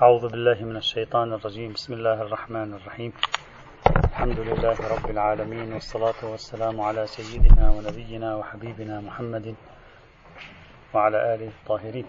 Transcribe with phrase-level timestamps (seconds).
[0.00, 1.72] أعوذ بالله من الشيطان الرجيم.
[1.72, 3.12] بسم الله الرحمن الرحيم.
[4.04, 9.54] الحمد لله رب العالمين والصلاة والسلام على سيدنا ونبينا وحبيبنا محمد
[10.94, 12.06] وعلى آله الطاهرين.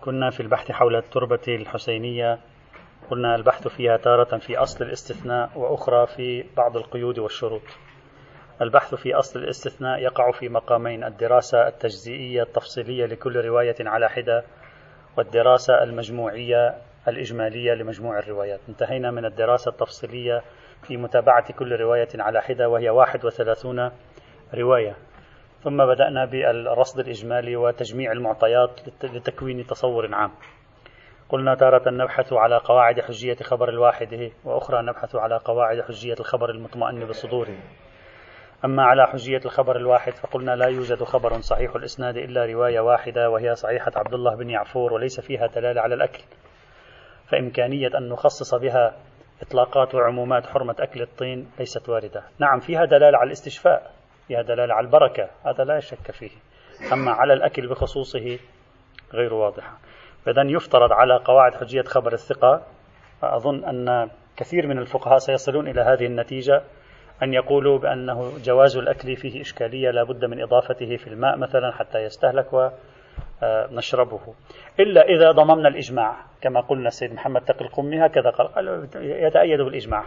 [0.00, 2.38] كنا في البحث حول التربة الحسينية.
[3.10, 7.62] قلنا البحث فيها تارة في أصل الاستثناء وأخرى في بعض القيود والشروط.
[8.62, 14.44] البحث في أصل الاستثناء يقع في مقامين الدراسة التجزئية التفصيلية لكل رواية على حدة
[15.16, 16.74] والدراسة المجموعية
[17.08, 18.60] الإجمالية لمجموع الروايات.
[18.68, 20.42] انتهينا من الدراسة التفصيلية
[20.82, 23.90] في متابعة كل رواية على حدة وهي 31
[24.54, 24.96] رواية.
[25.64, 30.30] ثم بدأنا بالرصد الإجمالي وتجميع المعطيات لتكوين تصور عام.
[31.28, 37.06] قلنا تارة نبحث على قواعد حجية خبر الواحد وأخرى نبحث على قواعد حجية الخبر المطمئن
[37.06, 37.56] بصدوره.
[38.64, 43.54] أما على حجية الخبر الواحد فقلنا لا يوجد خبر صحيح الإسناد إلا رواية واحدة وهي
[43.54, 46.22] صحيحة عبد الله بن يعفور وليس فيها دلالة على الأكل.
[47.28, 48.96] فإمكانية أن نخصص بها
[49.42, 52.22] إطلاقات وعمومات حرمة أكل الطين ليست واردة.
[52.38, 53.92] نعم فيها دلالة على الاستشفاء
[54.28, 56.30] فيها دلالة على البركة هذا لا شك فيه.
[56.92, 58.38] أما على الأكل بخصوصه
[59.14, 59.78] غير واضحة.
[60.24, 62.62] فإذا يفترض على قواعد حجية خبر الثقة.
[63.22, 66.62] أظن أن كثير من الفقهاء سيصلون إلى هذه النتيجة.
[67.22, 71.98] أن يقولوا بأنه جواز الأكل فيه إشكالية لا بد من إضافته في الماء مثلا حتى
[71.98, 72.72] يستهلك
[73.42, 74.34] ونشربه.
[74.80, 80.04] إلا إذا ضممنا الإجماع كما قلنا السيد محمد تقي القمي هكذا قال يتأيد بالإجماع.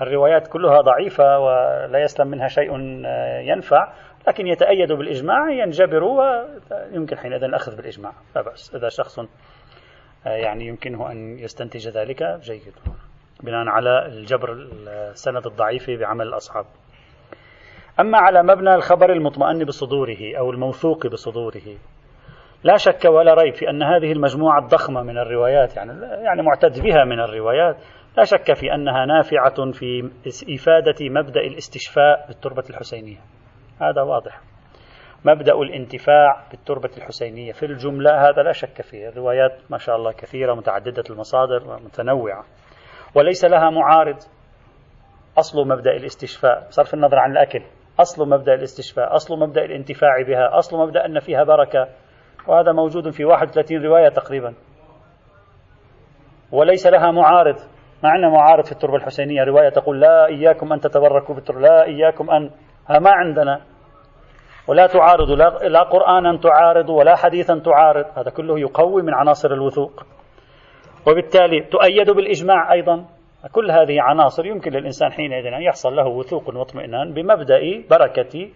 [0.00, 2.72] الروايات كلها ضعيفة ولا يسلم منها شيء
[3.40, 3.92] ينفع
[4.28, 8.12] لكن يتأيد بالإجماع ينجبر ويمكن حينئذ الأخذ بالإجماع.
[8.36, 8.74] لا بأس.
[8.74, 9.20] إذا شخص
[10.26, 12.74] يعني يمكنه أن يستنتج ذلك جيد.
[13.42, 14.52] بناء على الجبر
[15.12, 16.64] السند الضعيف بعمل الأصحاب.
[18.00, 21.76] أما على مبنى الخبر المطمئن بصدوره أو الموثوق بصدوره
[22.64, 27.04] لا شك ولا ريب في أن هذه المجموعة الضخمة من الروايات يعني يعني معتد بها
[27.04, 27.76] من الروايات
[28.16, 30.10] لا شك في أنها نافعة في
[30.54, 33.18] إفادة مبدأ الاستشفاء بالتربة الحسينية.
[33.80, 34.40] هذا واضح.
[35.24, 39.08] مبدأ الانتفاع بالتربة الحسينية في الجملة هذا لا شك فيه.
[39.08, 42.44] الروايات ما شاء الله كثيرة متعددة المصادر ومتنوعة
[43.14, 44.16] وليس لها معارض.
[45.38, 46.68] أصل مبدأ الاستشفاء.
[46.68, 47.62] بصرف النظر عن الأكل.
[48.00, 49.14] أصل مبدأ الاستشفاء.
[49.14, 50.58] أصل مبدأ الانتفاع بها.
[50.58, 51.88] أصل مبدأ أن فيها بركة.
[52.46, 54.54] وهذا موجود في 31 رواية تقريبا.
[56.52, 57.56] وليس لها معارض.
[58.02, 59.44] ما عندنا معارض في التربة الحسينية.
[59.44, 62.50] رواية تقول لا إياكم أن تتبركوا بالتربة لا إياكم أن
[62.90, 63.60] ما عندنا.
[64.68, 65.30] ولا تعارض.
[65.30, 68.04] لا, لا قرآنا تعارض ولا حديثا تعارض.
[68.18, 70.06] هذا كله يقوي من عناصر الوثوق.
[71.06, 73.04] وبالتالي تؤيد بالإجماع أيضا.
[73.52, 77.60] كل هذه عناصر يمكن للإنسان حينئذ أن يحصل له وثوق واطمئنان بمبدأ
[77.90, 78.48] بركة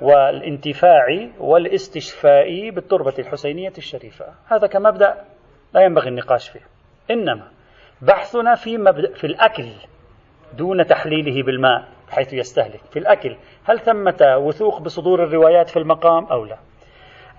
[0.00, 4.26] والانتفاع والاستشفاء بالتربة الحسينية الشريفة.
[4.48, 5.14] هذا كمبدأ
[5.74, 6.60] لا ينبغي النقاش فيه.
[7.10, 7.48] إنما
[8.02, 9.68] بحثنا في, مبدأ في الأكل
[10.58, 12.80] دون تحليله بالماء بحيث يستهلك.
[12.90, 16.56] في الأكل هل ثمة وثوق بصدور الروايات في المقام أو لا؟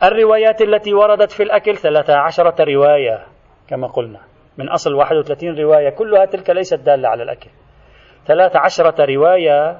[0.03, 3.36] الروايات التي وردت في الأكل ثلاثة عشرة رواية.
[3.69, 4.19] كما قلنا.
[4.57, 7.49] من أصل 31 رواية كلها تلك ليست دالة على الأكل.
[8.25, 9.71] ثلاث عشرة رواية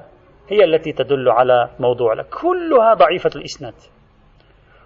[0.48, 2.26] هي التي تدل على موضوع لك.
[2.42, 3.74] كلها ضعيفة الإسناد.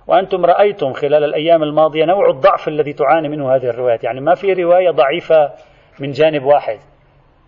[0.06, 4.04] وأنتم رأيتم خلال الأيام الماضية نوع الضعف الذي تعاني منه هذه الروايات.
[4.04, 5.52] يعني ما في رواية ضعيفة
[6.00, 6.78] من جانب واحد.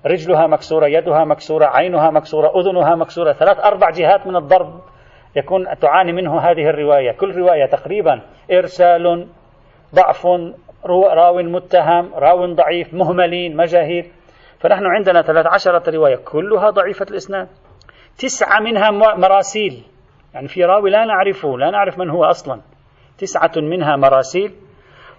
[0.07, 3.33] رجلها مكسورة يدها مكسورة عينها مكسورة أذنها مكسورة.
[3.33, 4.81] ثلاث أربع جهات من الضرب
[5.37, 7.13] يكون تعاني منه هذه الرواية.
[7.13, 8.21] كل رواية تقريبا
[8.53, 9.29] إرسال
[9.95, 10.27] ضعف
[10.87, 14.11] راو متهم راو ضعيف مهملين مجاهيل.
[14.59, 17.49] فنحن عندنا 13 رواية كلها ضعيفة الإسناد.
[18.19, 19.85] تسعة منها مراسيل.
[20.35, 22.61] يعني في راوي لا نعرفه لا نعرف من هو أصلا.
[23.19, 24.55] تسعة منها مراسيل.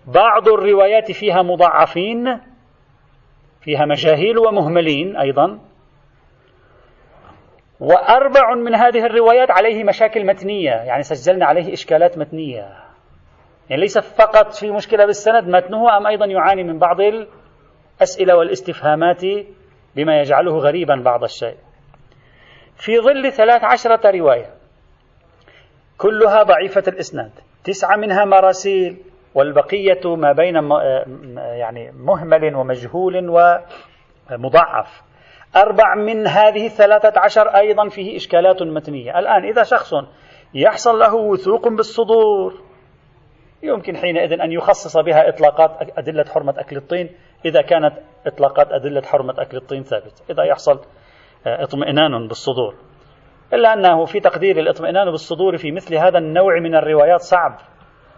[0.08, 2.40] بعض الروايات فيها مضاعفين
[3.62, 5.60] فيها مجاهيل ومهملين أيضا.
[7.80, 12.85] وأربع من هذه الروايات عليه مشاكل متنية يعني سجلنا عليه إشكالات متنية.
[13.70, 19.22] يعني ليس فقط في مشكلة بالسند متنه أم أيضا يعاني من بعض الأسئلة والاستفهامات
[19.96, 21.56] بما يجعله غريبا بعض الشيء.
[22.78, 24.50] في ظل ثلاث عشرة رواية
[25.98, 27.32] كلها ضعيفة الإسناد
[27.64, 28.98] تسعة منها مراسيل
[29.36, 30.56] والبقية ما بين
[31.38, 35.02] يعني مهمل ومجهول ومضعف.
[35.56, 39.20] أربع من هذه الثلاثة عشر أيضا فيه إشكالات متنية.
[39.20, 39.94] الآن إذا شخص
[40.54, 42.65] يحصل له وثوق بالصدور
[43.66, 47.10] يمكن حينئذ أن يخصص بها إطلاقات أدلة حرمة أكل الطين.
[47.46, 47.94] إذا كانت
[48.28, 50.80] إطلاقات أدلة حرمة أكل الطين ثابتة إذا يحصل
[51.48, 52.76] آه، اطمئنان بالصدور.
[53.54, 57.58] إلا أنه في تقدير الاطمئنان بالصدور في مثل هذا النوع من الروايات صعب.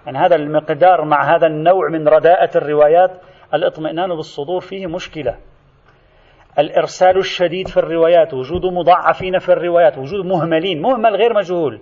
[0.06, 3.12] يعني هذا المقدار مع هذا النوع من رداءة الروايات
[3.54, 5.38] الاطمئنان بالصدور فيه مشكلة.
[6.60, 11.82] الإرسال الشديد في الروايات وجود مضاعفين في الروايات وجود مهملين مهمل غير مجهول.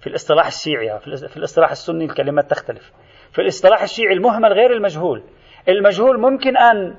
[0.00, 2.92] في الاصطلاح الشيعي في الاصطلاح السني الكلمات تختلف.
[3.32, 5.22] في الاصطلاح الشيعي المهمل غير المجهول.
[5.68, 6.94] المجهول ممكن أن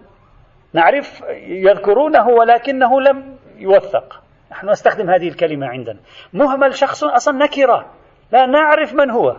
[0.73, 4.21] نعرف يذكرونه ولكنه لم يوثق.
[4.51, 5.99] نحن نستخدم هذه الكلمة عندنا.
[6.33, 7.93] مهمل شخص أصلا نكرة.
[8.31, 9.37] لا نعرف من هو.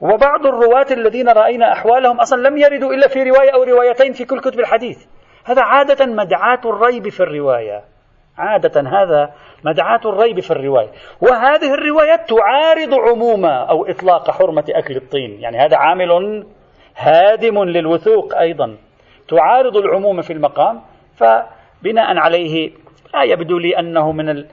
[0.00, 4.40] وبعض الرواة الذين رأينا أحوالهم أصلا لم يردوا إلا في رواية أو روايتين في كل
[4.40, 5.06] كتب الحديث.
[5.44, 7.84] هذا عادة مدعاة الريب في الرواية.
[8.38, 9.32] عادة هذا
[9.64, 10.88] مدعاة الريب في الرواية.
[11.20, 15.40] وهذه الروايات تعارض عموم أو إطلاق حرمة أكل الطين.
[15.40, 16.44] يعني هذا عامل
[16.96, 18.76] هادم للوثوق أيضا.
[19.28, 20.80] تعارض العموم في المقام.
[21.16, 22.70] فبناء عليه
[23.14, 24.46] لا يبدو لي أنه من ال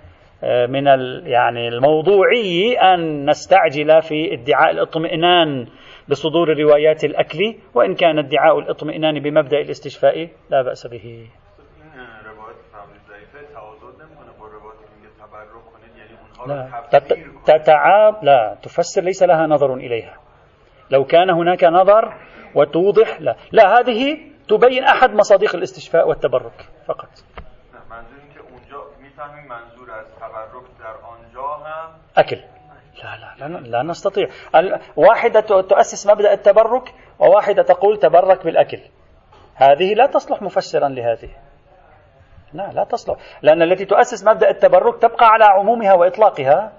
[0.70, 5.68] من ال يعني الموضوعي أن نستعجل في ادعاء الاطمئنان
[6.10, 7.56] بصدور روايات الأكل.
[7.74, 11.28] وإن كان ادعاء الاطمئنان بمبدأ الاستشفاء لا بأس به.
[16.48, 16.84] لا.
[17.46, 18.58] تتعاب لا.
[18.64, 20.18] تفسر ليس لها نظر إليها.
[20.92, 22.14] لو كان هناك نظر
[22.56, 23.36] وتوضح لا.
[23.52, 27.10] لا هذه تبين أحد مصادق الاستشفاء والتبرك فقط.
[32.18, 32.40] أكل.
[33.04, 34.28] لا لا لا, لا نستطيع.
[34.96, 38.80] واحدة تؤسس مبدأ التبرك وواحدة تقول تبرك بالأكل.
[39.56, 41.30] هذه لا تصلح مفسرا لهذه.
[42.54, 43.18] لا لا تصلح.
[43.42, 46.72] لأن التي تؤسس مبدأ التبرك تبقى على عمومها وإطلاقها.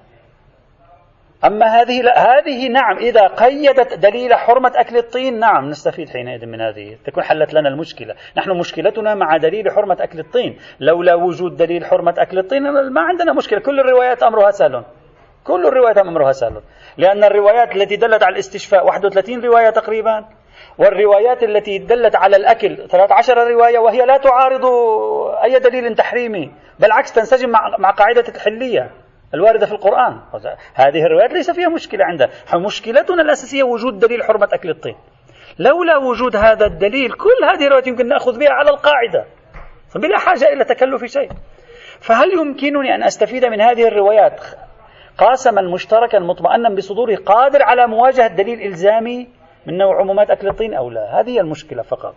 [1.45, 6.61] أما هذه لا هذه نعم إذا قيدت دليل حرمة أكل الطين نعم نستفيد حينئذ من
[6.61, 6.97] هذه.
[7.05, 8.15] تكون حلت لنا المشكلة.
[8.37, 10.59] نحن مشكلتنا مع دليل حرمة أكل الطين.
[10.81, 12.63] لولا وجود دليل حرمة أكل الطين
[12.93, 13.61] ما عندنا مشكلة.
[13.61, 14.85] كل الروايات أمرها سهل.
[15.45, 16.61] كل الروايات أمرها سهل.
[16.99, 20.25] لأن الروايات التي دلت على الاستشفاء 31 رواية تقريبا.
[20.79, 24.65] والروايات التي دلت على الأكل 13 رواية وهي لا تعارض
[25.45, 28.91] أي دليل تحريمي بالعكس تنسجم مع, قاعدة الحلية
[29.35, 30.21] الواردة في القرآن.
[30.75, 32.31] هذه الروايات ليس فيها مشكلة عندها.
[32.55, 34.97] مشكلتنا الأساسية وجود دليل حرمة أكل الطين.
[35.59, 39.25] لولا وجود هذا الدليل كل هذه الروايات يمكن نأخذ بها على القاعدة.
[39.95, 41.29] بلا حاجة إلى تكلف شيء.
[42.01, 44.41] فهل يمكنني أن أستفيد من هذه الروايات
[45.19, 49.29] قاسما مشتركا مطمئنا بصدوره قادر على مواجهة دليل إلزامي
[49.67, 52.15] من نوع عمومات أكل الطين أو لا؟ هذه المشكلة فقط.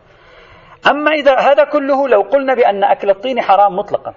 [0.87, 4.13] أما إذا هذا كله لو قلنا بأن أكل الطين حرام مطلقا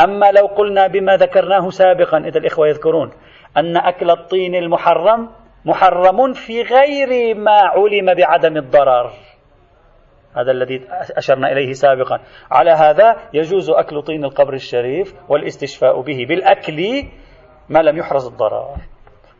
[0.00, 3.12] أما لو قلنا بما ذكرناه سابقا إذا الإخوة يذكرون
[3.56, 5.30] أن أكل الطين المحرم
[5.64, 9.10] محرم في غير ما علم بعدم الضرر.
[10.36, 10.86] هذا الذي
[11.16, 12.20] أشرنا إليه سابقا.
[12.50, 17.08] على هذا يجوز أكل طين القبر الشريف والإستشفاء به بالأكل
[17.68, 18.76] ما لم يحرز الضرر.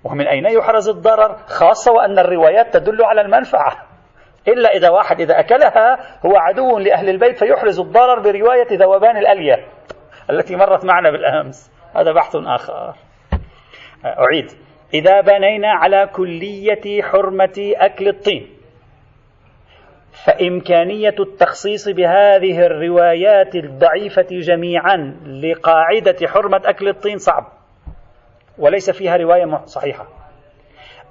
[0.04, 3.72] ومن أين يحرز الضرر؟ خاصة وأن الروايات تدل على المنفعة.
[4.48, 5.96] إلا إذا واحد إذا أكلها
[6.26, 9.66] هو عدو لأهل البيت فيحرز الضرر برواية ذوبان الألية
[10.30, 11.72] التي مرت معنا بالأمس.
[11.96, 12.94] هذا بحث آخر.
[14.04, 14.46] أعيد.
[14.94, 18.48] إذا بنينا على كلية حرمة أكل الطين
[20.24, 24.96] فإمكانية التخصيص بهذه الروايات الضعيفة جميعا
[25.26, 27.61] لقاعدة حرمة أكل الطين صعب.
[28.58, 30.06] وليس فيها رواية صحيحة.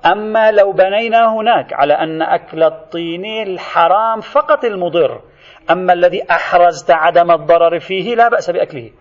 [0.05, 5.21] أما لو بنينا هناك على أن أكل الطين الحرام فقط المضر
[5.71, 8.91] أما الذي أحرزت عدم الضرر فيه لا بأس بأكله.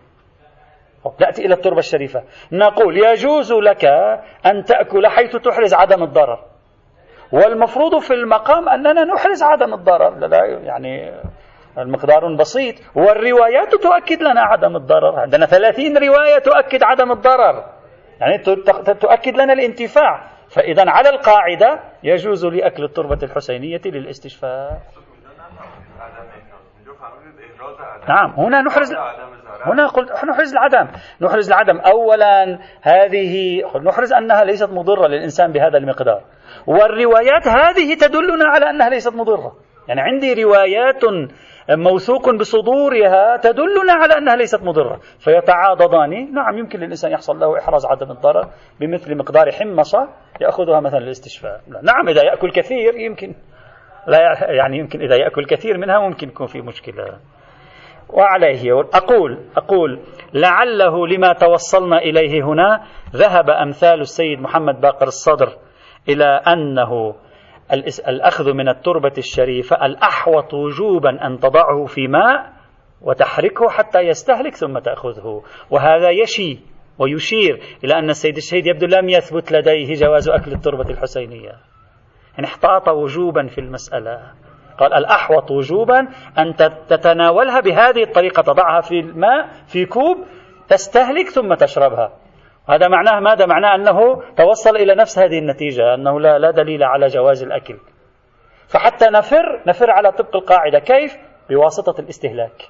[1.20, 2.22] نأتي إلى التربة الشريفة.
[2.52, 3.84] نقول يجوز لك
[4.46, 6.38] أن تأكل حيث تحرز عدم الضرر.
[7.32, 10.18] والمفروض في المقام أننا نحرز عدم الضرر.
[10.18, 11.20] لا يعني
[11.78, 12.74] المقدار بسيط.
[12.94, 15.20] والروايات تؤكد لنا عدم الضرر.
[15.20, 17.79] عندنا ثلاثين رواية تؤكد عدم الضرر.
[18.20, 18.38] يعني
[18.94, 20.30] تؤكد لنا الانتفاع.
[20.48, 24.80] فإذا على القاعدة يجوز لأكل التربة الحسينية للاستشفاء.
[28.08, 28.92] نعم هنا نحرز
[29.64, 30.88] هنا قلت نحرز العدم.
[31.20, 31.78] نحرز العدم.
[31.78, 36.22] أولا هذه نحرز أنها ليست مضرة للإنسان بهذا المقدار.
[36.66, 39.56] والروايات هذه تدلنا على أنها ليست مضرة.
[39.88, 41.04] يعني عندي روايات
[41.70, 45.00] موثوق بصدورها تدلنا على أنها ليست مضرة.
[45.18, 46.34] فيتعاضدان.
[46.34, 48.50] نعم يمكن للإنسان يحصل له إحراز عدم الضرر
[48.80, 50.08] بمثل مقدار حمصة
[50.40, 51.60] يأخذها مثلا للاستشفاء.
[51.68, 53.34] نعم إذا يأكل كثير يمكن.
[54.06, 54.18] لا
[54.50, 57.18] يعني يمكن إذا يأكل كثير منها ممكن يكون في مشكلة.
[58.08, 60.00] وعليه أقول أقول
[60.34, 62.84] لعله لما توصلنا إليه هنا
[63.16, 65.56] ذهب أمثال السيد محمد باقر الصدر
[66.08, 67.14] إلى أنه
[68.08, 72.52] الأخذ من التربة الشريفة الأحوط وجوبا أن تضعه في ماء
[73.02, 75.42] وتحركه حتى يستهلك ثم تأخذه.
[75.70, 76.58] وهذا يشي
[76.98, 81.52] ويشير إلى أن السيد الشهيد يبدو لم يثبت لديه جواز أكل التربة الحسينية.
[82.34, 84.32] يعني احتاط وجوبا في المسألة.
[84.78, 86.00] قال الأحوط وجوبا
[86.38, 86.54] أن
[86.88, 90.16] تتناولها بهذه الطريقة تضعها في الماء في كوب
[90.68, 92.12] تستهلك ثم تشربها.
[92.70, 97.06] هذا معناه ماذا؟ معناه أنه توصل إلى نفس هذه النتيجة أنه لا, لا دليل على
[97.06, 97.78] جواز الأكل.
[98.68, 101.16] فحتى نفر نفر على طبق القاعدة كيف؟
[101.50, 102.68] بواسطة الاستهلاك.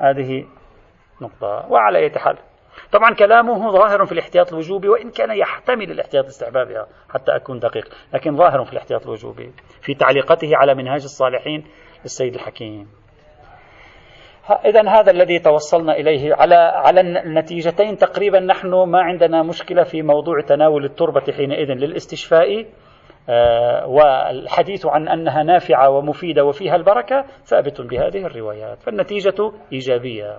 [0.00, 0.44] هذه
[1.22, 1.72] نقطة.
[1.72, 2.38] وعلى أي حال.
[2.92, 6.74] طبعا كلامه ظاهر في الاحتياط الوجوبي وإن كان يحتمل الاحتياط الاستحبابي
[7.10, 11.64] حتى أكون دقيق لكن ظاهر في الاحتياط الوجوبي في تعليقته على منهاج الصالحين
[12.04, 13.01] للسيد الحكيم.
[14.50, 17.96] إذا هذا الذي توصلنا إليه على على النتيجتين.
[17.96, 22.66] تقريبا نحن ما عندنا مشكلة في موضوع تناول التربة حينئذ للاستشفاء
[23.28, 28.82] آه، والحديث عن أنها نافعة ومفيدة وفيها البركة ثابت بهذه الروايات.
[28.82, 30.38] فالنتيجة إيجابية.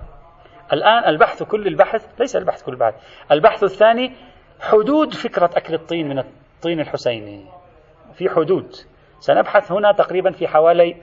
[0.74, 2.94] الآن البحث كل البحث ليس البحث كل البحث
[3.32, 4.12] البحث الثاني
[4.62, 7.46] حدود فكرة أكل الطين من الطين الحسيني.
[8.14, 8.68] في حدود.
[9.20, 10.96] سنبحث هنا تقريبا في حوالي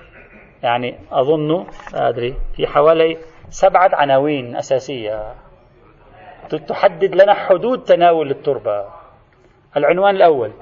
[0.62, 5.34] يعني أظن أدري في حوالي سبعة عناوين أساسية.
[6.68, 8.84] تحدد لنا حدود تناول التربة.
[9.76, 10.52] العنوان الأول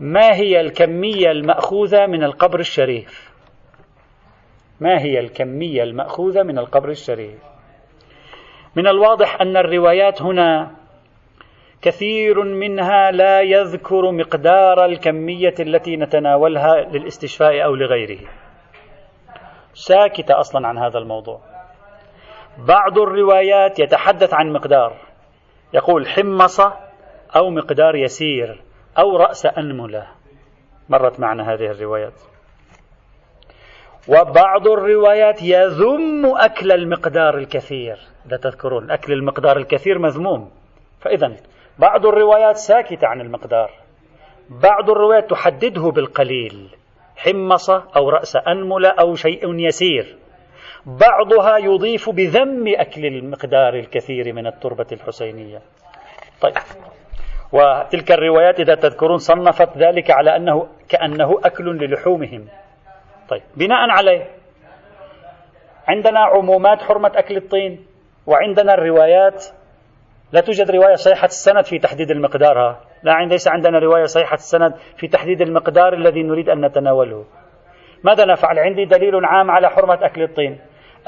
[0.00, 3.30] ما هي الكمية المأخوذة من القبر الشريف؟
[4.80, 7.38] ما هي الكمية المأخوذة من القبر الشريف؟
[8.76, 10.70] من الواضح أن الروايات هنا
[11.82, 18.18] كثير منها لا يذكر مقدار الكمية التي نتناولها للاستشفاء أو لغيره.
[19.86, 21.40] ساكتة أصلا عن هذا الموضوع.
[22.58, 24.96] بعض الروايات يتحدث عن مقدار.
[25.74, 26.76] يقول حمصة
[27.36, 28.62] أو مقدار يسير
[28.98, 30.06] أو رأس أنملة.
[30.88, 32.20] مرت معنا هذه الروايات.
[34.08, 37.98] وبعض الروايات يذم أكل المقدار الكثير.
[38.26, 40.50] إذا تذكرون أكل المقدار الكثير مذموم.
[41.00, 41.36] فإذا
[41.78, 43.70] بعض الروايات ساكتة عن المقدار.
[44.50, 46.79] بعض الروايات تحدده بالقليل.
[47.24, 50.16] حمصة أو رأس أنملة أو شيء يسير.
[50.86, 55.60] بعضها يضيف بذم أكل المقدار الكثير من التربة الحسينية.
[56.40, 56.54] طيب.
[57.52, 62.48] وتلك الروايات إذا تذكرون صنفت ذلك على أنه كأنه أكل للحومهم.
[63.28, 63.42] طيب.
[63.56, 64.26] بناء عليه
[65.88, 67.86] عندنا عمومات حرمة أكل الطين
[68.26, 69.44] وعندنا الروايات
[70.32, 74.74] لا توجد رواية صحيحة السند في تحديد المقدار لا عند ليس عندنا رواية صحيحة السند
[74.96, 77.24] في تحديد المقدار الذي نريد أن نتناوله.
[78.04, 80.58] ماذا نفعل؟ عندي دليل عام على حرمة أكل الطين.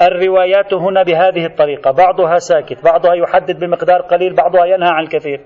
[0.01, 1.91] الروايات هنا بهذه الطريقة.
[1.91, 5.41] بعضها ساكت بعضها يحدد بمقدار قليل بعضها ينهى عن الكثير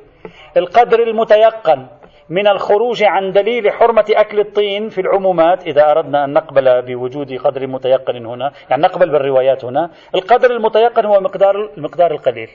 [0.57, 1.87] القدر المتيقن
[2.29, 7.67] من الخروج عن دليل حرمة أكل الطين في العمومات إذا أردنا أن نقبل بوجود قدر
[7.67, 12.49] متيقن هنا يعني نقبل بالروايات هنا القدر المتيقن هو مقدار المقدار القليل.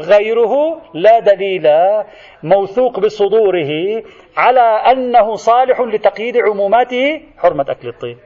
[0.00, 1.68] غيره لا دليل
[2.42, 4.02] موثوق بصدوره
[4.36, 8.18] على أنه صالح لتقييد عموماته حرمة أكل الطين.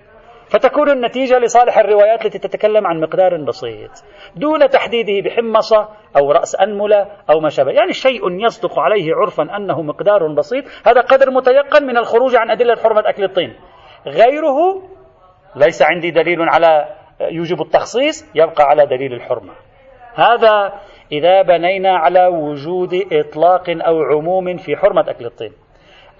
[0.51, 3.91] فتكون النتيجة لصالح الروايات التي تتكلم عن مقدار بسيط
[4.37, 7.71] دون تحديده بحمصة أو رأس أنملة أو ما شابه.
[7.71, 10.65] يعني شيء يصدق عليه عرفا أنه مقدار بسيط.
[10.87, 13.55] هذا قدر متيقن من الخروج عن أدلة حرمة أكل الطين.
[14.07, 14.83] غيره
[15.57, 16.89] ليس عندي دليل على
[17.21, 19.53] يوجب التخصيص يبقى على دليل الحرمة.
[20.15, 20.73] هذا
[21.13, 25.53] إذا بنينا على وجود إطلاق أو عموم في حرمة أكل الطين.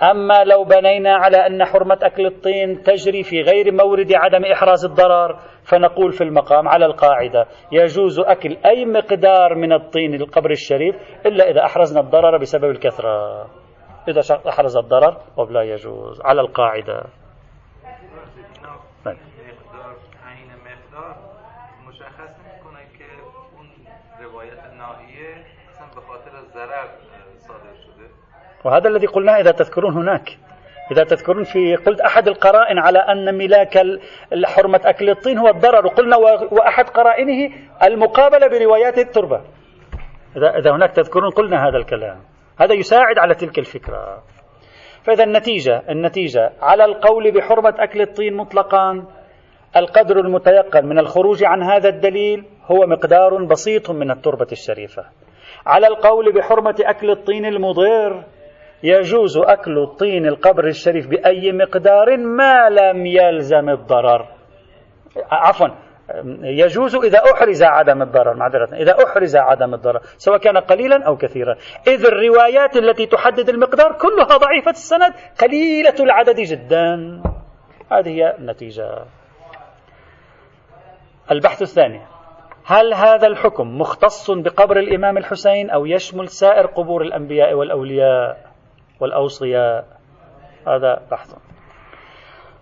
[0.03, 5.37] أما لو بنينا على أن حرمة أكل الطين تجري في غير مورد عدم إحراز الضرر
[5.65, 11.65] فنقول في المقام على القاعدة يجوز أكل أي مقدار من الطين للقبر الشريف إلا إذا
[11.65, 13.47] أحرزنا الضرر بسبب الكثرة.
[14.09, 16.21] إذا أحرز الضرر ولا يجوز.
[16.25, 17.05] على القاعدة.
[28.65, 30.39] وهذا الذي قلناه إذا تذكرون هناك.
[30.93, 33.79] إذا تذكرون في قلت أحد القرائن على أن ملاك
[34.45, 35.87] حرمة أكل الطين هو الضرر.
[35.87, 36.17] وقلنا
[36.51, 39.41] وأحد قرائنه المقابلة بروايات التربة.
[40.37, 42.21] إذا, إذا هناك تذكرون قلنا هذا الكلام.
[42.61, 44.23] هذا يساعد على تلك الفكرة.
[45.03, 49.05] فإذا النتيجة النتيجة على القول بحرمة أكل الطين مطلقا
[49.77, 55.05] القدر المتيقن من الخروج عن هذا الدليل هو مقدار بسيط من التربة الشريفة.
[55.67, 58.25] على القول بحرمة أكل الطين المضر
[58.83, 64.27] يجوز أكل الطين القبر الشريف بأي مقدار ما لم يلزم الضرر.
[65.31, 65.69] عفوا
[66.43, 71.57] يجوز إذا أحرز عدم الضرر معذرة إذا أحرز عدم الضرر سواء كان قليلا أو كثيرا.
[71.87, 77.23] إذ الروايات التي تحدد المقدار كلها ضعيفة السند قليلة العدد جدا.
[77.93, 79.05] هذه هي النتيجة.
[81.31, 82.01] البحث الثاني
[82.65, 88.50] هل هذا الحكم مختص بقبر الإمام الحسين أو يشمل سائر قبور الأنبياء والأولياء؟
[89.01, 89.85] والأوصياء.
[90.69, 91.35] هذا بحث.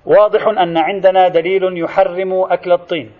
[0.07, 3.13] واضح أن عندنا دليل يحرم أكل الطين.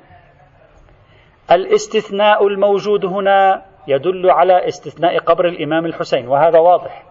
[1.51, 7.05] الاستثناء الموجود هنا يدل على استثناء قبر الإمام الحسين وهذا واضح.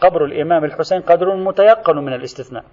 [0.00, 2.64] قبر الإمام الحسين قدر متيقن من الاستثناء.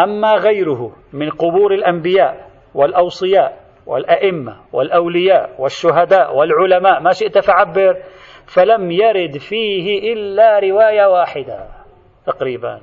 [0.00, 7.96] أما غيره من قبور الأنبياء والأوصياء والأئمة والأولياء والشهداء والعلماء ما شئت فعبر.
[8.46, 11.66] فلم يرد فيه إلا رواية واحدة
[12.26, 12.80] تقريبا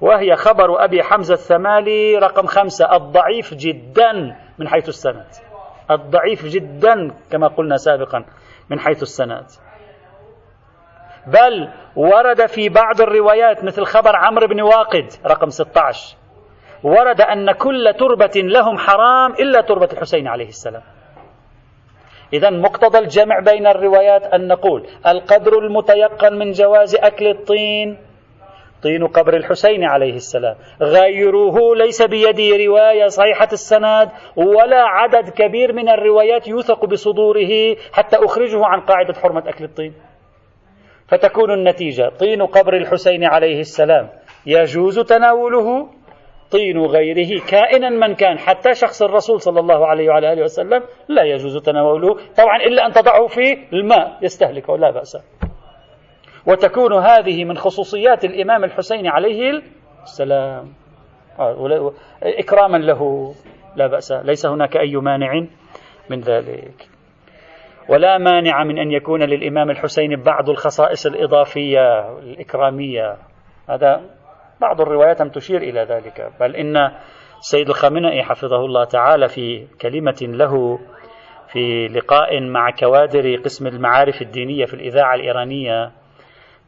[0.00, 5.26] وهي خبر أبي حمزة الثمالي رقم خمسة الضعيف جدا من حيث السند.
[5.90, 8.24] الضعيف جدا كما قلنا سابقا
[8.70, 9.46] من حيث السند.
[11.26, 16.16] بل ورد في بعض الروايات مثل خبر عمرو بن واقد رقم 16
[16.82, 20.82] ورد أن كل تربة لهم حرام إلا تربة الحسين عليه السلام.
[22.32, 27.98] إذا مقتضى الجمع بين الروايات أن نقول القدر المتيقن من جواز أكل الطين
[28.82, 30.56] طين قبر الحسين عليه السلام.
[30.80, 38.66] غيره ليس بيدي رواية صحيحة السند ولا عدد كبير من الروايات يوثق بصدوره حتى أخرجه
[38.66, 39.94] عن قاعدة حرمة أكل الطين.
[41.08, 44.08] فتكون النتيجة طين قبر الحسين عليه السلام
[44.46, 45.88] يجوز تناوله
[46.52, 48.38] طين غيره كائنا من كان.
[48.38, 52.14] حتى شخص الرسول صلى الله عليه وعلى آله وسلم لا يجوز تناوله.
[52.14, 54.18] طبعا إلا أن تضعه في الماء.
[54.22, 55.16] يستهلكه لا بأس.
[56.46, 59.62] وتكون هذه من خصوصيات الإمام الحسين عليه
[60.02, 60.72] السلام.
[62.22, 63.32] إكراما له.
[63.76, 64.12] لا بأس.
[64.12, 65.46] ليس هناك أي مانع
[66.10, 66.88] من ذلك.
[67.88, 73.16] ولا مانع من أن يكون للإمام الحسين بعض الخصائص الإضافية الإكرامية.
[73.68, 74.00] هذا
[74.62, 76.76] بعض الروايات تشير إلى ذلك بل إن
[77.38, 80.78] السيد الخامنئي حفظه الله تعالى في كلمة له
[81.48, 85.92] في لقاء مع كوادر قسم المعارف الدينية في الإذاعة الإيرانية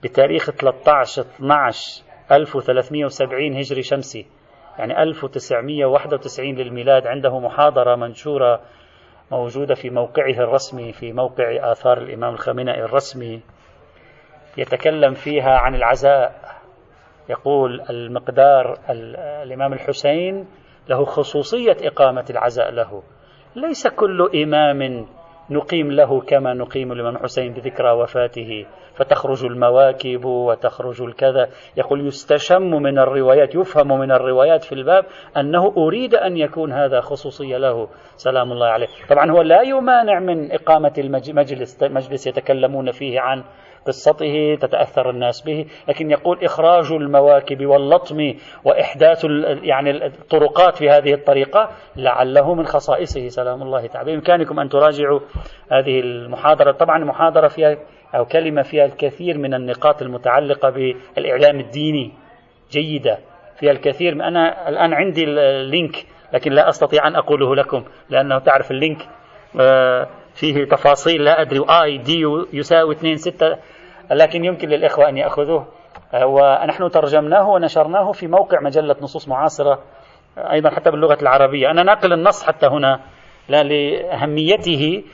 [0.03, 4.27] بتاريخ 13 12 1370 هجري شمسي
[4.79, 8.61] يعني 1991 للميلاد عنده محاضرة منشورة
[9.31, 13.41] موجودة في موقعه الرسمي في موقع آثار الإمام الخامنئي الرسمي
[14.59, 16.55] يتكلم فيها عن العزاء
[17.29, 18.79] يقول المقدار
[19.43, 20.47] الإمام الحسين
[20.89, 23.03] له خصوصية إقامة العزاء له.
[23.57, 25.07] ليس كل إمام
[25.51, 31.49] نقيم له كما نقيم الإمام الحسين بذكرى وفاته فتخرج المواكب وتخرج الكذا.
[31.77, 35.05] يقول يستشم من الروايات يفهم من الروايات في الباب
[35.37, 37.89] أنه أريد أن يكون هذا خصوصية له.
[38.17, 38.87] سلام الله عليه.
[39.11, 43.45] طبعا هو لا يمانع من إقامة المجلس مجلس يتكلمون فيه عن
[43.87, 49.27] قصته تتأثر الناس به لكن يقول إخراج المواكب واللطم وإحداث
[49.63, 53.29] يعني الطرقات في هذه الطريقة لعله من خصائصه.
[53.29, 54.13] سلام الله تعالى.
[54.13, 55.21] بإمكانكم أن تراجعوا
[55.73, 56.73] هذه المحاضرة.
[56.73, 57.77] طبعا محاضرة فيها
[58.15, 62.13] أو كلمة فيها الكثير من النقاط المتعلقة بالإعلام الديني.
[62.71, 63.19] جيدة.
[63.59, 64.13] فيها الكثير.
[64.13, 68.99] أنا الآن عندي ال link لكن لا أستطيع أن أقوله لكم لأنه تعرف ال link
[69.61, 71.61] آه، فيه تفاصيل لا أدري.
[71.83, 73.57] آي دي يساوي 2 6
[74.11, 75.67] لكن يمكن للإخوة أن يأخذوه.
[76.15, 79.79] آه، ونحن ترجمناه ونشرناه في موقع مجلة نصوص معاصرة
[80.39, 81.71] أيضا حتى باللغة العربية.
[81.71, 83.01] أنا ناقل النص حتى هنا
[83.49, 85.05] لا لأهميته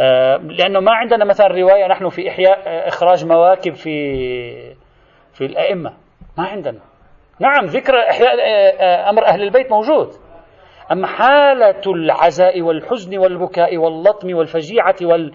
[0.00, 4.74] آه، لأنه ما عندنا مثلا رواية نحن في إحياء آه، إخراج مواكب في
[5.32, 5.92] في الأئمة.
[6.38, 6.80] ما عندنا.
[7.40, 8.34] نعم ذكر إحياء
[9.10, 10.08] أمر أهل البيت موجود.
[10.92, 15.34] أما حالة العزاء والحزن والبكاء واللطم والفجيعة وال...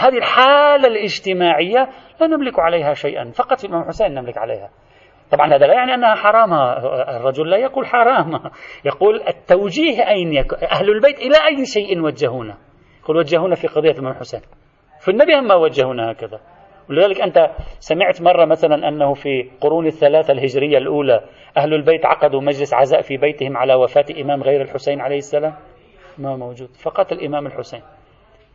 [0.00, 1.88] هذه الحالة الاجتماعية
[2.20, 3.30] لا نملك عليها شيئا.
[3.30, 4.70] فقط في الإمام حسين نملك عليها.
[5.30, 6.54] طبعا هذا لا يعني أنها حرام.
[7.16, 8.40] الرجل لا يقول حرام.
[8.90, 12.56] يقول التوجيه أين يكون أهل البيت إلى أي شيء وجهونا.
[13.02, 14.40] يقول وجهونا في قضية الإمام حسين.
[15.00, 16.40] في النبي ما وجهونا هكذا.
[16.90, 21.20] ولذلك أنت سمعت مرة مثلا أنه في قرون الثلاثة الهجرية الأولى
[21.56, 25.54] أهل البيت عقدوا مجلس عزاء في بيتهم على وفاة إمام غير الحسين عليه السلام؟
[26.18, 26.68] ما موجود.
[26.68, 27.82] فقط الإمام الحسين.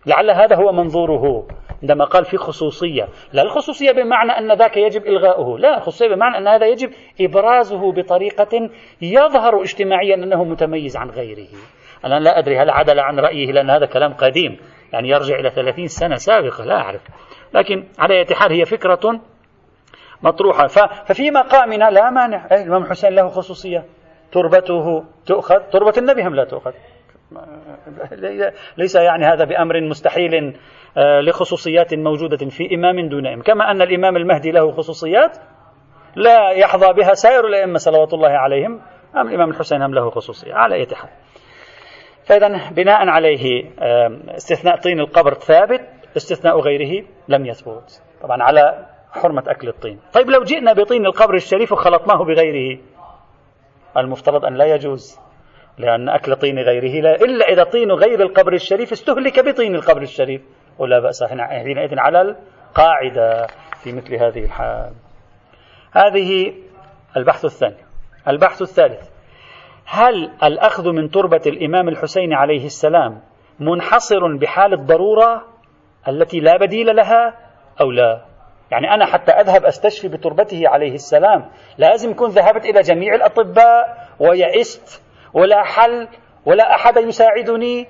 [0.06, 1.48] لعل هذا هو منظوره
[1.82, 3.08] عندما قال في خصوصية.
[3.34, 5.60] لا الخصوصية بمعنى أن ذاك يجب إلغاؤه.
[5.60, 6.90] لا الخصوصية بمعنى أن هذا يجب
[7.22, 8.70] إبرازه بطريقة
[9.02, 11.48] يظهر اجتماعيا أنه متميز عن غيره.
[12.06, 14.58] أنا لا أدري هل عدل عن رأيه لأن هذا كلام قديم.
[14.94, 17.02] يعني يرجع إلى ثلاثين سنة سابقة لا أعرف.
[17.54, 19.22] لكن على حال هي فكرة
[20.24, 20.68] مطروحة.
[21.06, 22.48] ففي مقامنا لا مانع.
[22.52, 23.86] إيه، الإمام الحسين له خصوصية.
[24.32, 25.60] تربته تؤخذ.
[25.72, 26.72] تربة النبي هم لا تؤخذ.
[28.78, 30.58] ليس يعني هذا بأمر مستحيل
[30.98, 35.38] آه، لخصوصيات موجودة في إمام دون إمام كما أن الإمام المهدي له خصوصيات
[36.16, 38.82] لا يحظى بها سائر الأئمة صلوات الله عليهم
[39.16, 41.10] أم الإمام الحسين هم له خصوصية على أي حال.
[42.26, 43.72] فإذا بناء عليه
[44.36, 45.82] استثناء طين القبر ثابت
[46.18, 48.02] استثناء غيره لم يثبت.
[48.22, 50.00] طبعا على حرمة أكل الطين.
[50.14, 52.80] طيب لو جئنا بطين القبر الشريف وخلطناه بغيره
[53.98, 55.25] المفترض أن لا يجوز.
[55.78, 60.42] لأن أكل طين غيره لا إلا إذا طين غير القبر الشريف استهلك بطين القبر الشريف.
[60.80, 63.48] ولا بأس حينئذ على القاعدة
[63.84, 64.94] في مثل هذه الحال.
[65.92, 66.54] هذه
[67.18, 67.86] البحث الثاني.
[68.28, 69.10] البحث الثالث.
[69.86, 73.22] هل الأخذ من تربة الإمام الحسين عليه السلام
[73.60, 75.44] منحصر بحال الضرورة
[76.08, 77.34] التي لا بديل لها
[77.82, 78.22] أو لا؟
[78.72, 81.46] يعني أنا حتى أذهب أستشفي بتربته عليه السلام
[81.78, 85.02] لازم يكون ذهبت إلى جميع الأطباء ويئست
[85.36, 86.08] ولا حل
[86.46, 87.88] ولا أحد يساعدني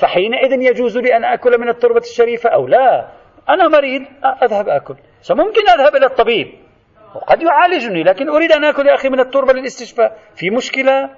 [0.00, 3.08] فحينئذ يجوز لي أن أكل من التربة الشريفة أو لا؟
[3.48, 4.02] أنا مريض
[4.42, 4.94] أذهب أكل.
[5.30, 6.54] ممكن أذهب إلى الطبيب.
[7.14, 10.18] وقد يعالجني لكن أريد أن آكل يا أخي من التربة للاستشفاء.
[10.34, 11.10] في مشكلة؟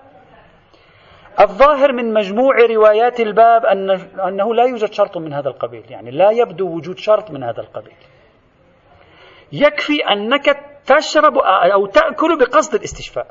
[1.41, 3.91] الظاهر من مجموع روايات الباب أن
[4.29, 7.97] أنه لا يوجد شرط من هذا القبيل يعني لا يبدو وجود شرط من هذا القبيل.
[9.53, 11.39] يكفي أنك تشرب
[11.75, 13.27] أو تأكل بقصد الاستشفاء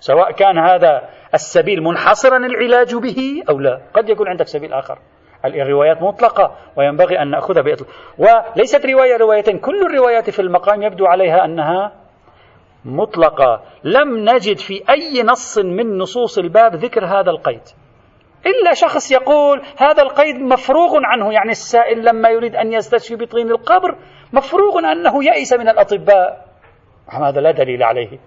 [0.00, 4.98] سواء كان هذا السبيل منحصرا العلاج به أو لا؟ قد يكون عندك سبيل آخر.
[5.44, 7.88] الروايات مطلقة وينبغي أن نأخذها بإطلاق.
[8.18, 11.92] وليست رواية روايتين كل الروايات في المقام يبدو عليها أنها
[12.84, 13.62] مطلقة.
[13.84, 17.62] لم نجد في أي نص من نصوص الباب ذكر هذا القيد.
[18.46, 23.96] إلا شخص يقول هذا القيد مفروغ عنه يعني السائل لما يريد أن يستشفي بطين القبر
[24.32, 26.44] مفروغ أنه يئس من الأطباء.
[27.08, 28.18] هذا لا دليل عليه.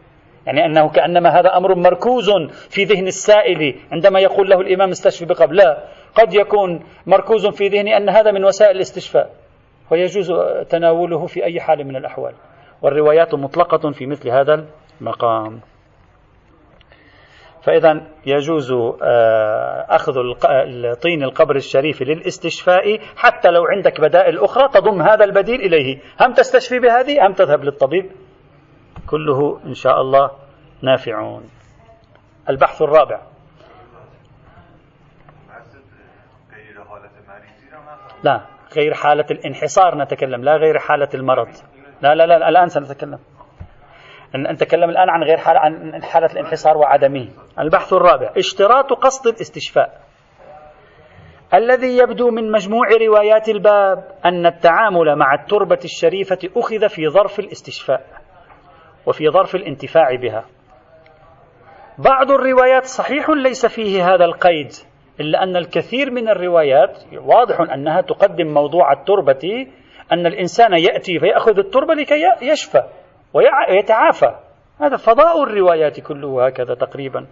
[0.46, 2.30] يعني أنه كأنما هذا أمر مركوز
[2.70, 5.56] في ذهن السائل عندما يقول له الإمام استشفي بقبل.
[5.56, 5.84] لا
[6.16, 9.30] قد يكون مركوز في ذهني أن هذا من وسائل الاستشفاء
[9.92, 10.32] ويجوز
[10.70, 12.34] تناوله في أي حال من الأحوال.
[12.82, 14.66] والروايات مطلقة في مثل هذا
[15.02, 15.62] المقام.
[17.62, 18.72] فإذا يجوز
[19.04, 20.14] آه، أخذ
[21.02, 26.00] طين القبر الشريف للاستشفاء حتى لو عندك بدائل أخرى تضم هذا البديل إليه.
[26.22, 28.12] هم تستشفي بهذه هم تذهب للطبيب؟
[29.12, 30.32] كله إن شاء الله
[30.82, 31.50] نافعون.
[32.50, 33.22] البحث الرابع.
[38.24, 38.42] لا
[38.76, 41.48] غير حالة الانحصار نتكلم لا غير حالة المرض.
[42.02, 43.20] لا لا لا الآن سنتكلم.
[44.36, 47.28] نتكلم الآن عن غير حالة عن حالة الانحصار وعدمه.
[47.60, 48.32] البحث الرابع.
[48.38, 50.02] اشتراط قصد الاستشفاء.
[51.54, 58.21] الذي يبدو من مجموع روايات الباب أن التعامل مع التربة الشريفة أخذ في ظرف الاستشفاء.
[59.08, 60.46] وفي ظرف الانتفاع بها.
[61.98, 64.72] بعض الروايات صحيح ليس فيه هذا القيد
[65.20, 69.68] إلا أن الكثير من الروايات واضح أنها تقدم موضوع التربة
[70.12, 72.84] أن الإنسان يأتي فيأخذ التربة لكي يشفى
[73.34, 74.36] ويتعافى.
[74.82, 77.28] هذا فضاء الروايات كله هكذا تقريبا.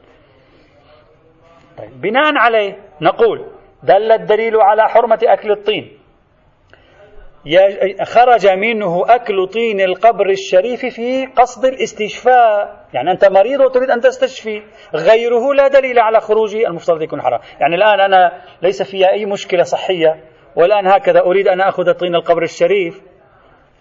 [1.78, 3.46] طيب بناء عليه نقول
[3.84, 5.99] دل الدليل على حرمة أكل الطين.
[8.04, 12.86] خرج منه أكل طين القبر الشريف في قصد الاستشفاء.
[12.94, 14.62] يعني أنت مريض وتريد أن تستشفي.
[14.96, 17.40] غيره لا دليل على خروجه المفترض يكون حرام.
[17.60, 20.24] يعني الآن أنا ليس في أي مشكلة صحية
[20.56, 23.02] والآن هكذا أريد أن أخذ طين القبر الشريف.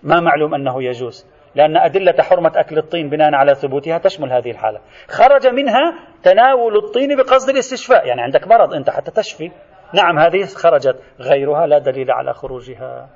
[0.02, 4.80] ما معلوم أنه يجوز لأن أدلة حرمة أكل الطين بناء على ثبوتها تشمل هذه الحالة.
[5.08, 8.06] خرج منها تناول الطين بقصد الاستشفاء.
[8.06, 9.50] يعني عندك مرض أنت حتى تشفي.
[9.94, 10.96] نعم هذه خرجت.
[11.20, 13.08] غيرها لا دليل على خروجها.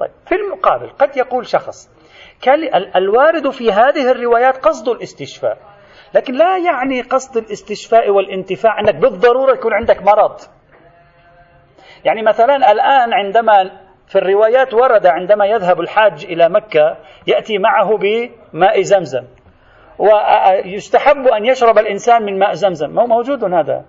[0.00, 1.90] طيب في المقابل قد يقول شخص
[2.96, 5.58] الوارد في هذه الروايات قصد الاستشفاء
[6.14, 10.36] لكن لا يعني قصد الاستشفاء والانتفاع أنك بالضرورة يكون عندك مرض.
[12.04, 13.70] يعني مثلا الآن عندما
[14.06, 19.24] في الروايات ورد عندما يذهب الحاج إلى مكة يأتي معه بماء زمزم
[19.98, 23.84] ويستحب أن يشرب الإنسان من ماء زمزم موجود هذا؟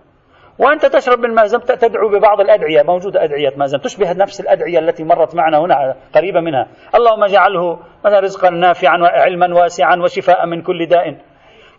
[0.59, 4.79] وأنت تشرب من ماء زمزم تدعو ببعض الأدعية موجودة أدعية ماء زمزم تشبه نفس الأدعية
[4.79, 6.67] التي مرت معنا هنا قريبة منها.
[6.95, 11.15] اللهم اجعله رزقا نافعا وعلما واسعا وشفاء من كل داء.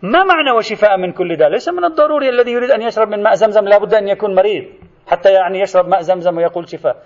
[0.02, 3.34] ما معنى وشفاء من كل داء؟ ليس من الضروري الذي يريد أن يشرب من ماء
[3.34, 4.64] زمزم لابد أن يكون مريض
[5.06, 6.96] حتى يعني يشرب ماء زمزم ويقول شفاء.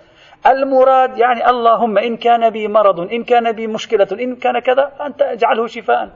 [0.47, 5.21] المراد يعني اللهم إن كان بي مرض إن كان بي مشكلة إن كان كذا أنت
[5.21, 6.09] اجعله شفاء.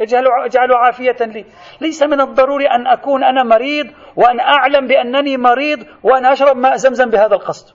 [0.00, 1.44] اجعله, اجعله عافية لي.
[1.80, 7.10] ليس من الضروري أن أكون أنا مريض وأن أعلم بأنني مريض وأن أشرب ماء زمزم
[7.10, 7.74] بهذا القصد.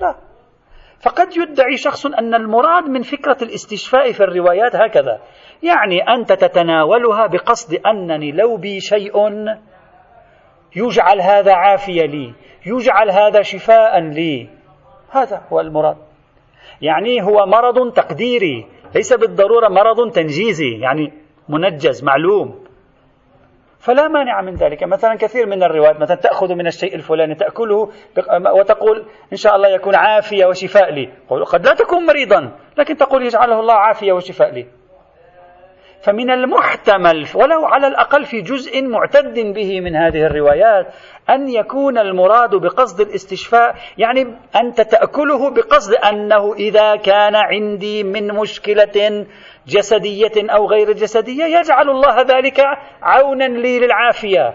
[0.00, 0.14] لا.
[1.00, 5.20] فقد يدعي شخص أن المراد من فكرة الاستشفاء في الروايات هكذا.
[5.62, 9.12] يعني أنت تتناولها بقصد أنني لو بي شيء
[10.76, 12.34] يجعل هذا عافية لي
[12.66, 14.48] يجعل هذا شفاء لي.
[15.10, 15.96] هذا هو المراد.
[16.82, 20.78] يعني هو مرض تقديري ليس بالضرورة مرض تنجيزي.
[20.80, 21.12] يعني
[21.50, 22.64] منجز معلوم.
[23.78, 24.84] فلا مانع من ذلك.
[24.84, 27.90] مثلا كثير من الروايات مثلا تأخذ من الشيء الفلاني تأكله
[28.58, 31.12] وتقول إن شاء الله يكون عافية وشفاء لي.
[31.46, 34.79] قد لا تكون مريضا لكن تقول يجعله الله عافية وشفاء لي.
[36.02, 40.86] فمن المحتمل ولو على الأقل في جزء معتد به من هذه الروايات
[41.30, 44.20] أن يكون المراد بقصد الاستشفاء يعني
[44.56, 49.26] أنت تأكله بقصد أنه إذا كان عندي من مشكلة
[49.66, 52.60] جسدية أو غير جسدية يجعل الله ذلك
[53.02, 54.54] عونا لي للعافية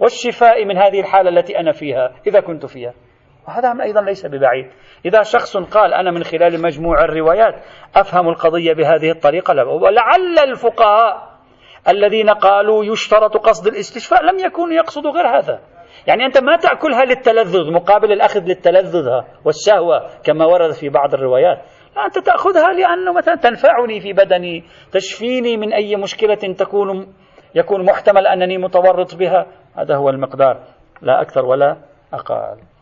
[0.00, 2.92] والشفاء من هذه الحالة التي أنا فيها إذا كنت فيها.
[3.48, 4.70] وهذا أيضا ليس ببعيد.
[5.04, 7.54] إذا شخص قال أنا من خلال مجموع الروايات
[7.96, 11.36] أفهم القضية بهذه الطريقة ولعل الفقهاء
[11.88, 15.60] الذين قالوا يشترط قصد الاستشفاء لم يكونوا يقصدوا غير هذا.
[16.06, 19.08] يعني أنت ما تأكلها للتلذذ مقابل الأخذ للتلذذ
[19.44, 21.58] والشهوة كما ورد في بعض الروايات.
[22.06, 27.14] أنت تأخذها لأنه مثلا تنفعني في بدني تشفيني من أي مشكلة تكون
[27.54, 29.46] يكون محتمل أنني متورط بها.
[29.78, 30.60] هذا هو المقدار.
[31.02, 31.76] لا أكثر ولا
[32.12, 32.75] أقل.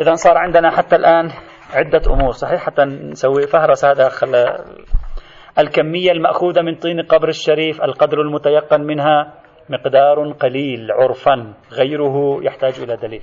[0.00, 1.30] إذا صار عندنا حتى الآن
[1.74, 4.64] عدة أمور صحيح حتى نسوي فهرس هذا خلى
[5.58, 9.34] الكمية المأخوذة من طين قبر الشريف القدر المتيقن منها
[9.68, 13.22] مقدار قليل عرفا غيره يحتاج إلى دليل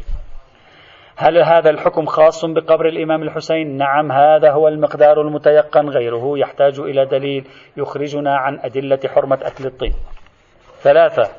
[1.18, 7.06] هل هذا الحكم خاص بقبر الإمام الحسين؟ نعم هذا هو المقدار المتيقن غيره يحتاج إلى
[7.06, 9.94] دليل يخرجنا عن أدلة حرمة أكل الطين.
[10.82, 11.30] ثلاثة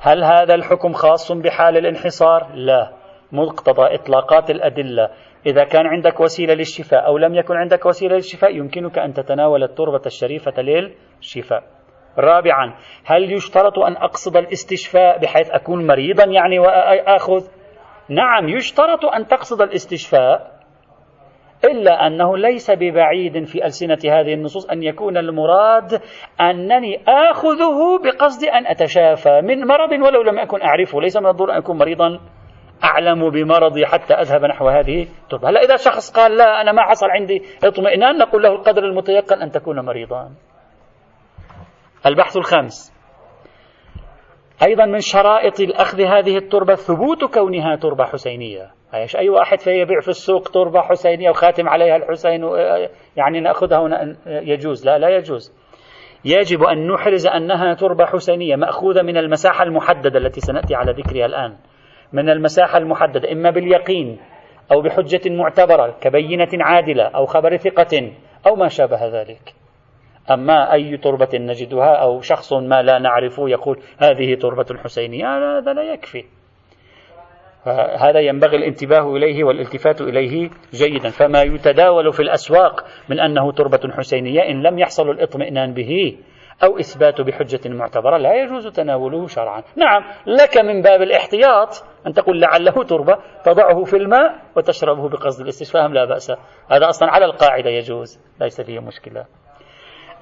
[0.00, 2.97] هل هذا الحكم خاص بحال الانحصار؟ لا
[3.32, 5.10] مقتضى إطلاقات الأدلة.
[5.46, 10.02] إذا كان عندك وسيلة للشفاء أو لم يكن عندك وسيلة للشفاء يمكنك أن تتناول التربة
[10.06, 11.62] الشريفة للشفاء.
[12.18, 17.46] رابعا هل يشترط أن أقصد الاستشفاء بحيث أكون مريضا يعني وآخذ؟
[18.08, 20.58] نعم يشترط أن تقصد الاستشفاء
[21.64, 26.00] إلا أنه ليس ببعيد في ألسنة هذه النصوص أن يكون المراد
[26.40, 31.00] أنني آخذه بقصد أن أتشافى من مرض ولو لم أكن أعرفه.
[31.00, 32.20] ليس من الضرورة أن أكون مريضا.
[32.84, 35.48] أعلم بمرضي حتى أذهب نحو هذه التربة.
[35.48, 39.50] هلا إذا شخص قال لا أنا ما حصل عندي اطمئنان نقول له القدر المتيقن أن
[39.50, 40.30] تكون مريضا.
[42.06, 42.98] البحث الخامس.
[44.62, 48.70] أيضا من شرائط الأخذ هذه التربة ثبوت كونها تربة حسينية.
[48.94, 52.44] أيش؟ أي واحد فيبيع في السوق تربة حسينية وخاتم عليها الحسين
[53.16, 54.86] يعني نأخذها يجوز.
[54.86, 55.68] لا لا يجوز.
[56.24, 61.56] يجب أن نحرز أنها تربة حسينية مأخوذة من المساحة المحددة التي سنأتي على ذكرها الآن.
[62.12, 64.18] من المساحة المحددة إما باليقين
[64.72, 68.12] أو بحجة معتبرة كبينة عادلة أو خبر ثقة
[68.46, 69.54] أو ما شابه ذلك.
[70.30, 75.82] أما أي تربة نجدها أو شخص ما لا نعرفه يقول هذه تربة حسينية هذا لا
[75.82, 76.24] يكفي.
[77.98, 81.08] هذا ينبغي الانتباه إليه والالتفات إليه جيدا.
[81.08, 86.16] فما يتداول في الأسواق من أنه تربة حسينية إن لم يحصل الاطمئنان به
[86.64, 89.62] أو إثبات بحجة معتبرة لا يجوز تناوله شرعا.
[89.76, 95.88] نعم لك من باب الاحتياط أن تقول لعله تربة تضعه في الماء وتشربه بقصد الاستشفاء
[95.88, 96.30] لا بأس.
[96.70, 99.24] هذا أصلا على القاعدة يجوز ليس فيه مشكلة.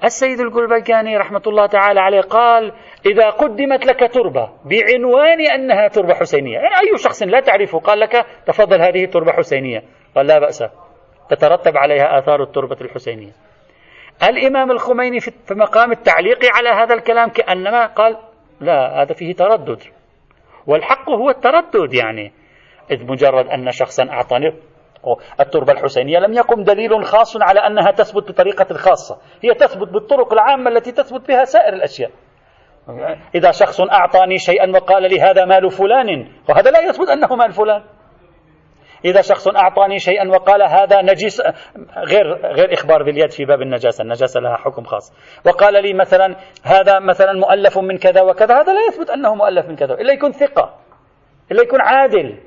[0.03, 2.71] السيد القلبكاني رحمة الله تعالى عليه قال
[3.05, 6.53] إذا قدمت لك تربة بعنوان أنها تربة حسينية.
[6.53, 9.83] يعني أي شخص لا تعرفه قال لك تفضل هذه تربة حسينية.
[10.15, 10.63] قال لا بأس.
[11.29, 13.46] تترتب عليها آثار التربة الحسينية.
[14.23, 18.17] الإمام الخميني في مقام التعليق على هذا الكلام كأنما قال
[18.61, 19.79] لا هذا فيه تردد.
[20.67, 22.31] والحق هو التردد يعني.
[22.91, 24.53] إذ مجرد أن شخصا أعطاني
[25.39, 29.17] التربة الحسينية لم يقم دليل خاص على أنها تثبت بطريقة خاصة.
[29.43, 32.11] هي تثبت بالطرق العامة التي تثبت بها سائر الأشياء.
[33.35, 37.83] إذا شخص أعطاني شيئا وقال لي هذا مال فلان وهذا لا يثبت أنه مال فلان.
[39.05, 41.41] إذا شخص أعطاني شيئا وقال هذا نجس
[41.97, 45.13] غير غير إخبار باليد في باب النجاسة، النجاسة لها حكم خاص،
[45.45, 49.75] وقال لي مثلا هذا مثلا مؤلف من كذا وكذا، هذا لا يثبت أنه مؤلف من
[49.75, 50.75] كذا، إلا يكون ثقة،
[51.51, 52.39] إلا يكون عادل،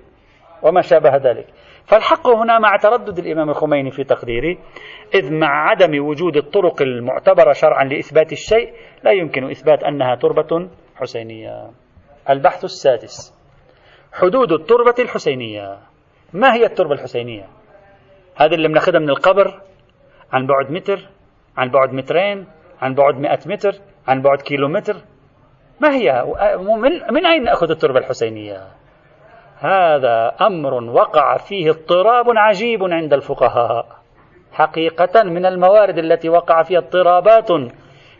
[0.63, 1.47] وما شابه ذلك.
[1.85, 4.59] فالحق هنا مع تردد الإمام الخميني في تقديري
[5.15, 11.71] إذ مع عدم وجود الطرق المعتبرة شرعا لإثبات الشيء لا يمكن إثبات أنها تربة حسينية.
[12.31, 13.35] البحث السادس
[14.13, 15.90] حدود التربة الحسينية.
[16.33, 17.49] ما هي التربة الحسينية؟
[18.37, 19.61] هذه اللي بناخذها من القبر
[20.33, 21.09] عن بعد متر
[21.57, 22.47] عن بعد مترين
[22.83, 23.75] عن بعد مئة متر
[24.09, 24.97] عن بعد كيلو متر.
[25.81, 26.25] ما هي؟
[26.59, 28.67] من, من أين نأخذ التربة الحسينية؟
[29.59, 33.87] هذا أمر وقع فيه اضطراب عجيب عند الفقهاء.
[34.53, 37.53] حقيقة من الموارد التي وقع فيها اضطرابات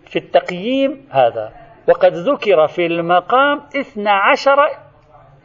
[0.07, 1.53] في التقييم هذا.
[1.89, 4.59] وقد ذكر في المقام اثنى عشر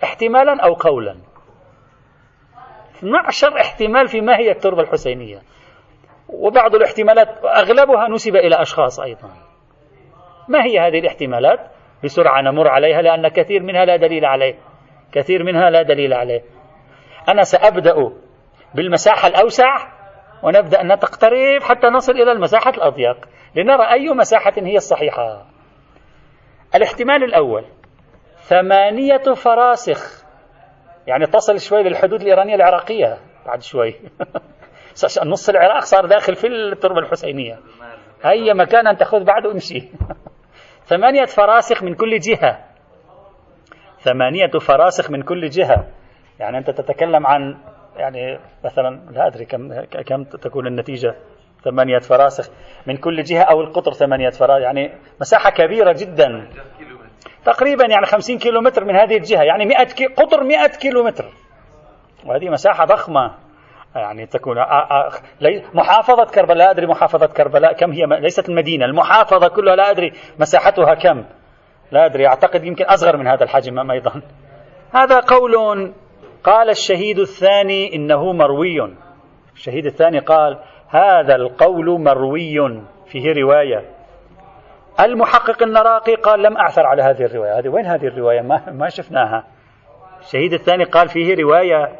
[0.03, 1.15] احتمالا أو قولا.
[2.97, 5.41] 12 احتمال في ما هي التربة الحسينية.
[6.29, 9.29] وبعض الاحتمالات أغلبها نسب إلى أشخاص أيضا.
[10.47, 11.59] ما هي هذه الاحتمالات؟
[12.03, 14.55] بسرعة نمر عليها لأن كثير منها لا دليل عليه.
[15.11, 16.41] كثير منها لا دليل عليه.
[17.29, 17.95] أنا سأبدأ
[18.75, 19.87] بالمساحة الأوسع
[20.43, 25.45] ونبدأ أن نقترب حتى نصل إلى المساحة الأضيق لنرى أي مساحة هي الصحيحة.
[26.75, 27.65] الاحتمال الأول
[28.35, 30.24] ثمانية فراسخ
[31.07, 33.95] يعني تصل شوي للحدود الإيرانية العراقية بعد شوي.
[35.25, 37.59] نص العراق صار داخل في التربة الحسينية.
[38.25, 39.79] أي مكان أن تأخذ بعده امشي
[40.91, 42.65] ثمانية فراسخ من كل جهة.
[43.99, 45.87] ثمانية فراسخ من كل جهة.
[46.39, 47.57] يعني أنت تتكلم عن
[47.97, 51.15] يعني مثلا لا أدري كم كم تكون النتيجة.
[51.63, 52.51] ثمانية فراسخ
[52.87, 56.49] من كل جهة أو القطر ثمانية فراسخ يعني مساحة كبيرة جدا.
[57.45, 61.25] تقريبا يعني خمسين كيلو متر من هذه الجهة يعني مئة كي قطر مئة كيلو متر
[62.25, 63.31] وهذه مساحة ضخمة
[63.95, 64.57] يعني تكون
[65.73, 70.93] محافظة كربلاء لا أدري محافظة كربلاء كم هي ليست المدينة المحافظة كلها لا أدري مساحتها
[70.93, 71.25] كم.
[71.91, 74.21] لا أدري أعتقد يمكن أصغر من هذا الحجم أيضا.
[74.93, 75.93] هذا قول
[76.43, 78.95] قال الشهيد الثاني إنه مروي.
[79.53, 83.94] الشهيد الثاني قال هذا القول مروي فيه رواية.
[84.99, 87.59] المحقق النراقي قال لم أعثر على هذه الرواية.
[87.59, 89.43] هذه وين هذه الرواية؟ ما, ما شفناها.
[90.19, 91.99] الشهيد الثاني قال فيه رواية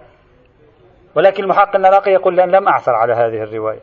[1.16, 3.80] ولكن المحقق النراقي يقول لم أعثر على هذه الرواية.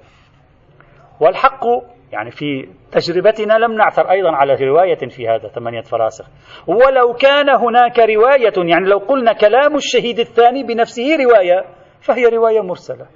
[1.21, 1.65] والحق
[2.13, 6.27] يعني في تجربتنا لم نعثر أيضا على رواية في هذا ثمانية فراسخ.
[6.67, 11.65] ولو كان هناك رواية يعني لو قلنا كلام الشهيد الثاني بنفسه رواية
[12.01, 13.07] فهي رواية مرسلة.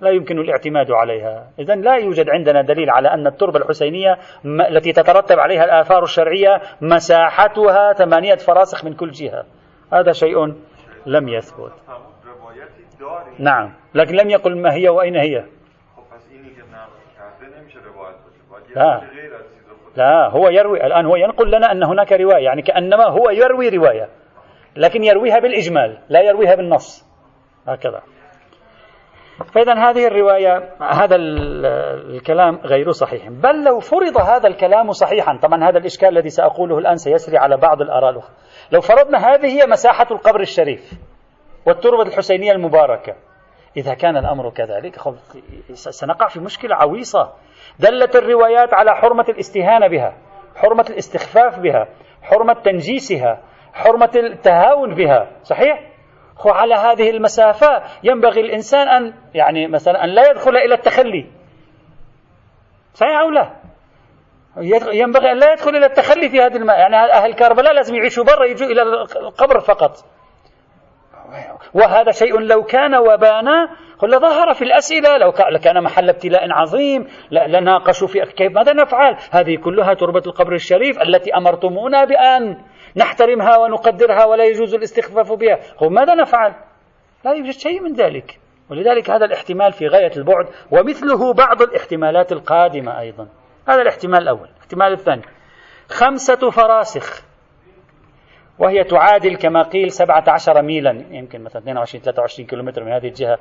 [0.00, 1.50] لا يمكن الاعتماد عليها.
[1.58, 7.92] إذا لا يوجد عندنا دليل على أن التربة الحسينية التي تترتب عليها الآثار الشرعية مساحتها
[7.92, 9.44] ثمانية فراسخ من كل جهة.
[9.92, 10.54] هذا شيء
[11.06, 11.72] لم يثبت.
[13.38, 13.72] نعم.
[13.94, 15.44] لكن لم يقل ما هي وأين هي.
[18.76, 19.00] لا.
[19.96, 24.08] لا هو يروي الآن هو ينقل لنا أن هناك رواية يعني كأنما هو يروي رواية
[24.76, 27.06] لكن يرويها بالإجمال لا يرويها بالنص.
[27.66, 28.02] هكذا.
[29.44, 33.28] فإذا هذه الرواية هذا الكلام غير صحيح.
[33.28, 37.80] بل لو فرض هذا الكلام صحيحا طبعا هذا الإشكال الذي سأقوله الآن سيسري على بعض
[37.80, 38.34] الآراء الأخرى.
[38.72, 40.92] لو فرضنا هذه هي مساحة القبر الشريف
[41.66, 43.14] والتربة الحسينية المباركة
[43.76, 44.96] إذا كان الأمر كذلك
[45.72, 47.32] سنقع في مشكلة عويصة.
[47.78, 50.14] دلت الروايات على حرمة الاستهانة بها
[50.56, 51.88] حرمة الاستخفاف بها
[52.22, 53.40] حرمة تنجيسها
[53.72, 55.89] حرمة التهاون بها صحيح؟
[56.46, 61.26] وعلى هذه المسافة ينبغي الإنسان أن يعني مثلا أن لا يدخل إلى التخلي.
[62.94, 63.50] صحيح أو لا؟
[64.92, 68.44] ينبغي أن لا يدخل إلى التخلي في هذه الماء يعني أهل كربلاء لازم يعيشوا برا
[68.44, 68.82] يجوا إلى
[69.16, 69.96] القبر فقط.
[71.74, 73.68] وهذا شيء لو كان وبانا
[74.02, 79.16] لظهر في الأسئلة لو كان محل ابتلاء عظيم لناقشوا في كيف ماذا نفعل.
[79.30, 82.56] هذه كلها تربة القبر الشريف التي أمرتمونا بأن
[82.96, 85.58] نحترمها ونقدرها ولا يجوز الاستخفاف بها.
[85.82, 86.54] هو ماذا نفعل؟
[87.24, 88.38] لا يوجد شيء من ذلك.
[88.70, 93.28] ولذلك هذا الاحتمال في غاية البعد ومثله بعض الاحتمالات القادمة أيضا.
[93.68, 94.48] هذا الاحتمال الأول.
[94.56, 95.22] الاحتمال الثاني.
[95.88, 97.22] خمسة فراسخ
[98.58, 103.38] وهي تعادل كما قيل 17 ميلا يمكن مثلا 22 23 كيلومتر من هذه الجهة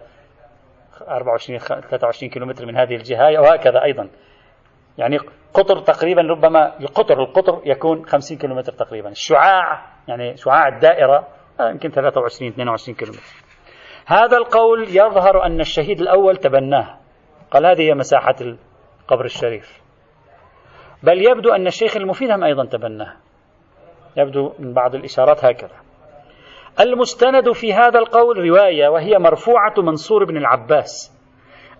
[1.08, 4.10] 24 23 كيلومتر من هذه الجهة وهكذا أيضا.
[5.00, 5.18] يعني
[5.54, 9.10] قطر تقريبا ربما القطر القطر يكون 50 كيلومتر تقريبا.
[9.10, 11.28] الشعاع يعني شعاع الدائرة
[11.62, 13.24] يمكن 23 22 كيلومتر.
[14.06, 16.98] هذا القول يظهر أن الشهيد الأول تبناه.
[17.52, 19.82] قال هذه هي مساحة القبر الشريف.
[21.04, 23.16] بل يبدو أن الشيخ المفيد هم أيضا تبناه.
[24.18, 25.76] يبدو من بعض الإشارات هكذا.
[26.80, 31.20] المستند في هذا القول رواية وهي مرفوعة منصور بن العباس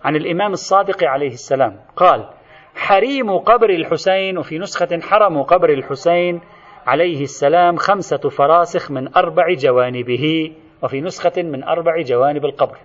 [0.04, 1.80] عن الإمام الصادق عليه السلام.
[1.96, 2.28] قال
[2.74, 6.40] حريم قبر الحسين وفي نسخة حرم قبر الحسين
[6.86, 10.52] عليه السلام خمسة فراسخ من أربع جوانبه
[10.82, 12.76] وفي نسخة من أربع جوانب القبر.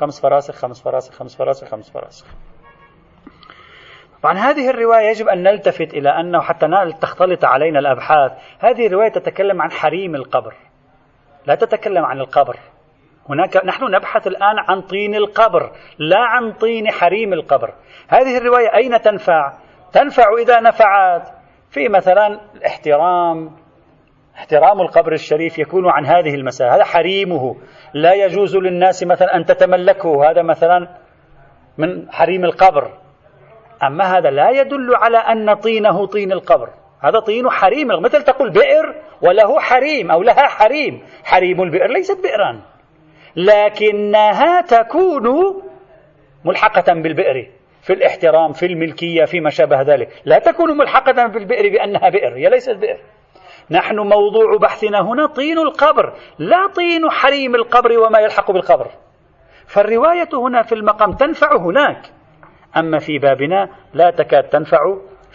[0.00, 2.26] خمس فراسخ خمس فراسخ خمس فراسخ خمس فراسخ.
[4.22, 6.66] طبعا هذه الرواية يجب أن نلتفت إلى أنه حتى
[7.00, 8.32] تختلط علينا الأبحاث.
[8.58, 10.54] هذه الرواية تتكلم عن حريم القبر.
[11.46, 12.56] لا تتكلم عن القبر.
[13.28, 17.74] هناك نحن نبحث الآن عن طين القبر لا عن طين حريم القبر.
[18.08, 19.52] هذه الرواية أين تنفع؟
[19.92, 21.28] تنفع إذا نفعت
[21.70, 23.50] في مثلا الاحترام
[24.36, 26.74] احترام القبر الشريف يكون عن هذه المسألة.
[26.74, 27.56] هذا حريمه.
[27.94, 30.30] لا يجوز للناس مثلا أن تتملكه.
[30.30, 30.88] هذا مثلا
[31.78, 32.90] من حريم القبر.
[33.86, 36.68] أما هذا لا يدل على أن طينه طين القبر.
[37.00, 41.02] هذا طين حريم مثل تقول بئر وله حريم أو لها حريم.
[41.24, 42.75] حريم البئر ليست بئرا.
[43.36, 45.56] لكنها تكون
[46.44, 47.50] ملحقة بالبئر
[47.82, 50.08] في الاحترام في الملكية فيما شابه ذلك.
[50.24, 52.98] لا تكون ملحقة بالبئر بأنها بئر هي ليست بئر.
[53.70, 58.90] نحن موضوع بحثنا هنا طين القبر لا طين حريم القبر وما يلحق بالقبر.
[59.66, 62.02] فالرواية هنا في المقام تنفع هناك.
[62.76, 64.78] أما في بابنا لا تكاد تنفع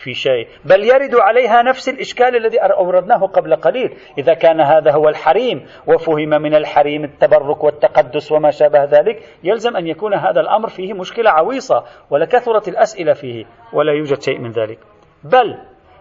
[0.03, 0.47] في شيء.
[0.65, 3.97] بل يرد عليها نفس الإشكال الذي أوردناه قبل قليل.
[4.17, 9.87] إذا كان هذا هو الحريم وفهم من الحريم التبرك والتقدس وما شابه ذلك يلزم أن
[9.87, 14.79] يكون هذا الأمر فيه مشكلة عويصة ولكثرت الأسئلة فيه ولا يوجد شيء من ذلك.
[15.23, 15.57] بل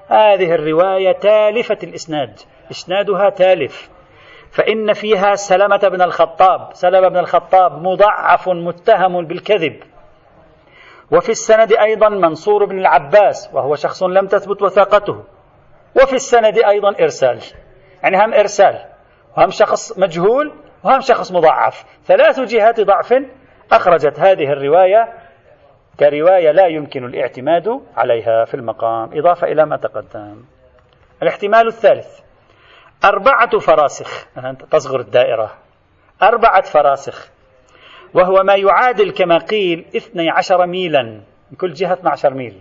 [0.09, 2.39] هذه الرواية تالفة الإسناد.
[2.71, 3.91] إسنادها تالف.
[4.51, 6.69] فإن فيها سلمة بن الخطاب.
[6.73, 9.77] سلمة بن الخطاب مضعف متهم بالكذب.
[11.13, 15.25] وفي السند أيضا منصور بن العباس وهو شخص لم تثبت وثاقته.
[16.03, 17.41] وفي السند أيضا إرسال
[18.03, 18.87] يعني هم إرسال
[19.37, 20.53] وهم شخص مجهول
[20.85, 21.85] وهم شخص مضعف.
[22.05, 23.15] ثلاث جهات ضعف
[23.73, 25.13] أخرجت هذه الرواية
[26.01, 29.19] كرواية لا يمكن الاعتماد عليها في المقام.
[29.19, 30.45] إضافة إلى ما تقدم.
[31.23, 32.21] الاحتمال الثالث
[33.05, 34.27] أربعة فراسخ
[34.71, 35.53] تصغر الدائرة.
[36.23, 37.31] أربعة فراسخ
[38.15, 41.03] وهو ما يعادل كما قيل 12 ميلا
[41.51, 42.61] من كل جهة 12 ميل.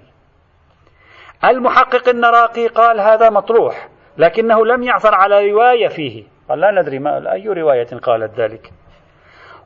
[1.46, 6.24] المحقق النراقي قال هذا مطروح لكنه لم يعثر على رواية فيه.
[6.50, 8.72] قال لا ندري ما أي رواية قالت ذلك.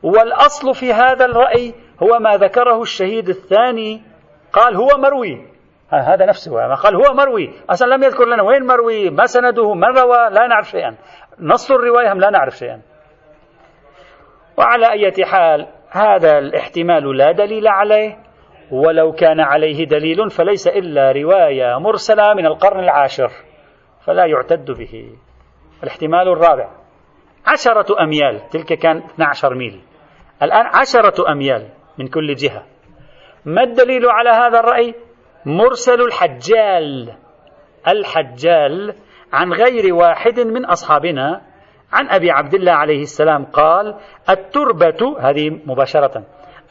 [0.03, 1.73] والأصل في هذا الرأي
[2.03, 4.01] هو ما ذكره الشهيد الثاني
[4.53, 5.47] قال هو مروي.
[5.89, 7.53] هذا نفسه قال هو مروي.
[7.69, 10.95] أصلا لم يذكر لنا وين مروي ما سنده من روى لا نعرف شيئا.
[11.39, 12.81] نص الرواية هم لا نعرف شيئا.
[14.57, 18.17] وعلى أي حال هذا الاحتمال لا دليل عليه
[18.71, 23.31] ولو كان عليه دليل فليس إلا رواية مرسلة من القرن العاشر
[24.05, 25.09] فلا يعتد به.
[25.83, 26.69] الاحتمال الرابع
[27.47, 29.81] عشرة أميال تلك كان 12 ميل.
[30.43, 32.63] الآن عشرة أميال من كل جهة.
[33.45, 34.95] ما الدليل على هذا الرأي؟
[35.45, 37.13] مرسل الحجال
[37.87, 38.95] الحجال
[39.33, 41.41] عن غير واحد من أصحابنا
[41.93, 43.95] عن أبي عبد الله عليه السلام قال
[44.29, 46.23] التربة هذه مباشرة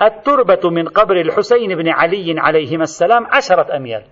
[0.02, 4.04] التربة من قبر الحسين بن علي عليهما السلام عشرة أميال.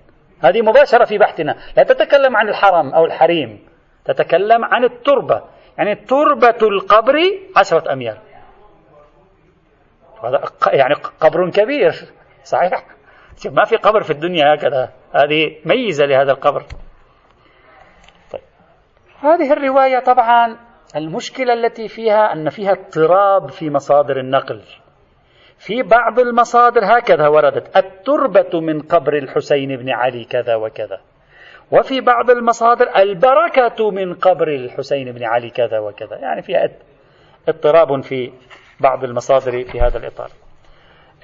[0.43, 1.57] هذه مباشرة في بحثنا.
[1.77, 3.67] لا تتكلم عن الحرم أو الحريم
[4.05, 5.43] تتكلم عن التربة.
[5.79, 7.15] يعني تربة القبر
[7.57, 8.19] عشرة أميال.
[10.25, 10.43] هذا
[10.73, 11.93] يعني قبر كبير.
[12.45, 12.85] صحيح؟
[13.47, 14.91] ما في قبر في الدنيا هكذا.
[15.15, 16.63] هذه ميزة لهذا القبر.
[18.33, 18.43] طيب.
[19.21, 24.61] هذه الرواية طبعا المشكلة التي فيها أن فيها اضطراب في مصادر النقل.
[25.59, 31.01] في بعض المصادر هكذا وردت التربة من قبر الحسين بن علي كذا وكذا.
[31.71, 36.17] وفي بعض المصادر البركة من قبر الحسين بن علي كذا وكذا.
[36.17, 36.69] يعني فيها
[37.49, 38.33] اضطراب في
[38.81, 40.31] بعض المصادر في هذا الإطار.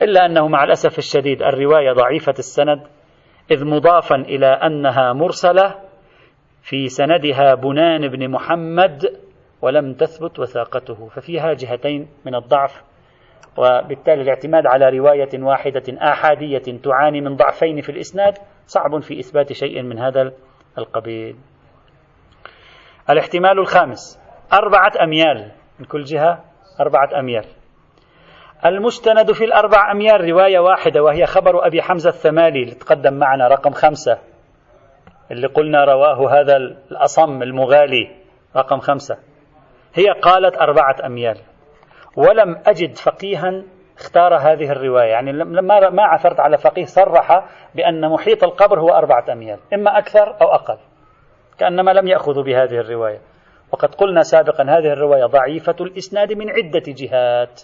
[0.02, 2.82] إلا أنه مع الأسف الشديد الرواية ضعيفة السند
[3.50, 5.74] إذ مضافا إلى أنها مرسلة
[6.62, 9.25] في سندها بنان بن محمد
[9.66, 12.82] ولم تثبت وثاقته ففيها جهتين من الضعف
[13.56, 19.82] وبالتالي الاعتماد على رواية واحدة آحادية تعاني من ضعفين في الإسناد صعب في إثبات شيء
[19.82, 20.32] من هذا
[20.78, 21.36] القبيل.
[23.10, 24.20] الاحتمال الخامس
[24.52, 26.44] أربعة أميال من كل جهة
[26.80, 27.44] أربعة أميال.
[28.66, 33.70] المستند في الأربع أميال رواية واحدة وهي خبر أبي حمزة الثمالي اللي تقدم معنا رقم
[33.70, 34.18] خمسة
[35.30, 36.56] اللي قلنا رواه هذا
[36.90, 38.10] الأصم المغالي
[38.56, 39.16] رقم خمسة.
[39.96, 41.38] هي قالت أربعة أميال.
[42.16, 43.62] ولم أجد فقيها
[43.98, 45.10] اختار هذه الرواية.
[45.10, 50.40] يعني لما ما عثرت على فقيه صرح بأن محيط القبر هو أربعة أميال إما أكثر
[50.40, 50.78] أو أقل
[51.58, 53.20] كأنما لم يأخذوا بهذه الرواية.
[53.72, 57.62] وقد قلنا سابقا هذه الرواية ضعيفة الإسناد من عدة جهات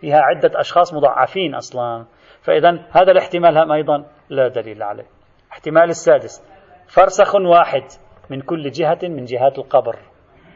[0.00, 2.04] فيها عدة أشخاص مضعفين أصلا.
[2.42, 5.06] فإذا هذا الاحتمال هم أيضا لا دليل عليه.
[5.52, 6.42] احتمال السادس
[6.88, 7.84] فرسخ واحد
[8.30, 9.96] من كل جهة من جهات القبر.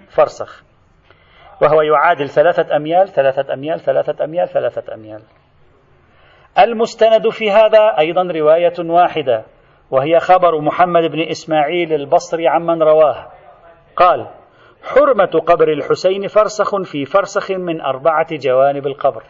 [0.09, 0.65] فرسخ.
[1.65, 5.23] وهو يعادل ثلاثة أميال ثلاثة أميال ثلاثة أميال ثلاثة أميال.
[6.59, 9.45] المستند في هذا أيضا رواية واحدة
[9.91, 13.27] وهي خبر محمد بن إسماعيل البصري عمن رواه.
[13.97, 14.27] قال
[14.83, 19.23] حرمة قبر الحسين فرسخ في فرسخ من أربعة جوانب القبر.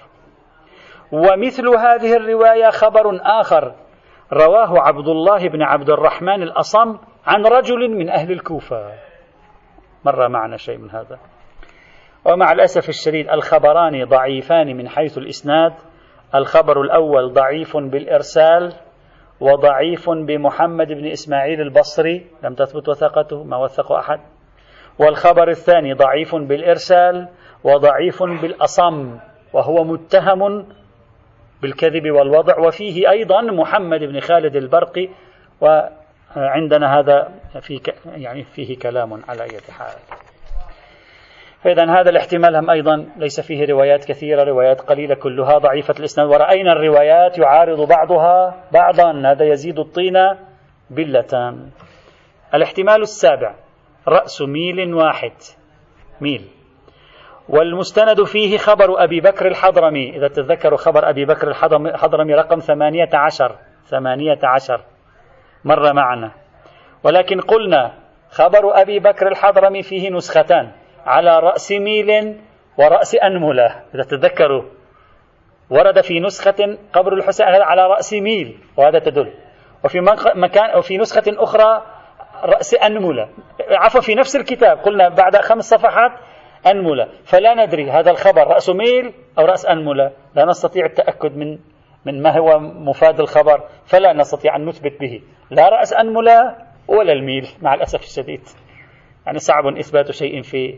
[1.12, 3.74] ومثل هذه الرواية خبر آخر
[4.32, 8.92] رواه عبد الله بن عبد الرحمن الأصم عن رجل من أهل الكوفة.
[10.04, 11.18] مر معنا شيء من هذا.
[12.24, 15.72] ومع الأسف الشديد الخبران ضعيفان من حيث الإسناد.
[16.34, 18.72] الخبر الأول ضعيف بالإرسال
[19.40, 24.20] وضعيف بمحمد بن إسماعيل البصري لم تثبت وثاقته ما وثقه أحد.
[24.98, 27.28] والخبر الثاني ضعيف بالإرسال
[27.64, 29.18] وضعيف بالأصم
[29.52, 30.66] وهو متهم
[31.62, 32.58] بالكذب والوضع.
[32.58, 35.08] وفيه أيضا محمد بن خالد البرقي
[35.60, 35.80] و
[36.36, 37.28] عندنا هذا
[37.60, 40.33] في يعني فيه كلام على أي حال.
[41.64, 46.26] فإذا هذا الاحتمال هم أيضا ليس فيه روايات كثيرة روايات قليلة كلها ضعيفة الإسناد.
[46.26, 50.14] ورأينا الروايات يعارض بعضها بعضا هذا يزيد الطين
[50.90, 51.54] بلة
[52.54, 53.54] الاحتمال السابع
[54.08, 55.32] رأس ميل واحد.
[56.20, 56.44] ميل.
[57.48, 60.16] والمستند فيه خبر أبي بكر الحضرمي.
[60.16, 63.56] إذا تذكروا خبر أبي بكر الحضرمي رقم ثمانية عشر.
[63.84, 64.80] ثمانية عشر.
[65.64, 66.30] مر معنا.
[67.04, 67.92] ولكن قلنا
[68.30, 70.83] خبر أبي بكر الحضرمي فيه نسختان.
[71.06, 72.40] على رأس ميل
[72.78, 73.82] ورأس أنملة.
[73.94, 74.62] إذا تذكروا
[75.70, 79.32] ورد في نسخة قبر الحسين على رأس ميل وهذا تدل.
[79.84, 80.00] وفي
[80.34, 81.82] مكان وفي نسخة أخرى
[82.42, 83.28] رأس أنملة.
[83.70, 84.78] عفوا في نفس الكتاب.
[84.78, 86.12] قلنا بعد خمس صفحات
[86.66, 87.08] أنملة.
[87.24, 90.10] فلا ندري هذا الخبر رأس ميل أو رأس أنملة.
[90.34, 91.58] لا نستطيع التأكد من
[92.04, 93.60] من ما هو مفاد الخبر.
[93.86, 95.22] فلا نستطيع أن نثبت به.
[95.50, 96.56] لا رأس أنملة
[96.88, 98.40] ولا الميل مع الأسف الشديد.
[99.26, 100.74] يعني صعب إثبات شيء فيه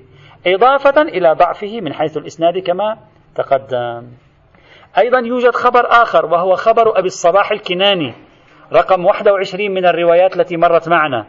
[0.47, 2.99] إضافة إلى ضعفه من حيث الإسناد كما
[3.35, 4.09] تقدم.
[4.99, 8.15] أيضا يوجد خبر آخر وهو خبر أبي الصباح الكناني
[8.73, 11.27] رقم 21 من الروايات التي مرت معنا.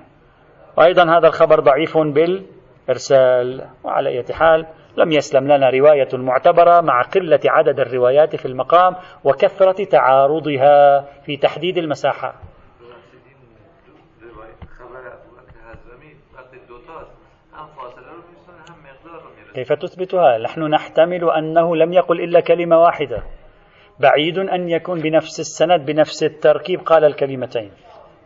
[0.77, 4.65] وأيضا هذا الخبر ضعيف بالإرسال وعلى أي حال
[4.97, 11.77] لم يسلم لنا رواية معتبرة مع قلة عدد الروايات في المقام وكثرة تعارضها في تحديد
[11.77, 12.33] المساحة.
[19.57, 23.23] كيف تثبتها؟ نحن نحتمل أنه لم يقل إلا كلمة واحدة.
[23.99, 27.71] بعيد أن يكون بنفس السند بنفس التركيب قال الكلمتين.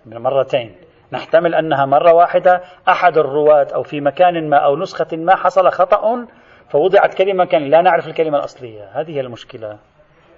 [0.05, 0.75] مرتين.
[1.11, 2.61] نحتمل أنها مرة واحدة.
[2.89, 6.27] أحد الرواة أو في مكان ما أو نسخة ما حصل خطأ
[6.69, 8.83] فوضعت كلمة كان لا نعرف الكلمة الأصلية.
[8.93, 9.79] هذه هي المشكلة.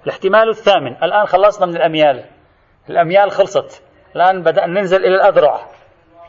[0.03, 1.03] الاحتمال الثامن.
[1.03, 2.23] الآن خلصنا من الأميال.
[2.89, 3.83] الأميال خلصت.
[4.15, 5.59] الآن بدأنا ننزل إلى الأذرع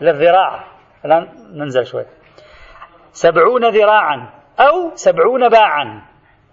[0.03, 0.65] إلى الذراع.
[1.05, 2.05] الآن ننزل شوي.
[3.13, 4.44] سبعون ذراعا.
[4.61, 6.03] أو سبعون باعا.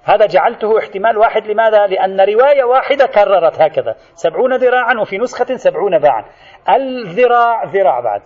[0.04, 1.47] هذا جعلته احتمال واحد.
[1.47, 3.95] لماذا؟ لأن رواية واحدة كررت هكذا.
[4.14, 6.26] سبعون ذراعا وفي نسخة سبعون باعا.
[6.70, 8.22] الذراع ذراع بعد.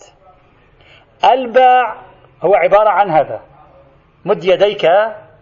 [1.33, 1.95] الباع
[2.41, 3.41] هو عبارة عن هذا.
[4.25, 4.85] مد يديك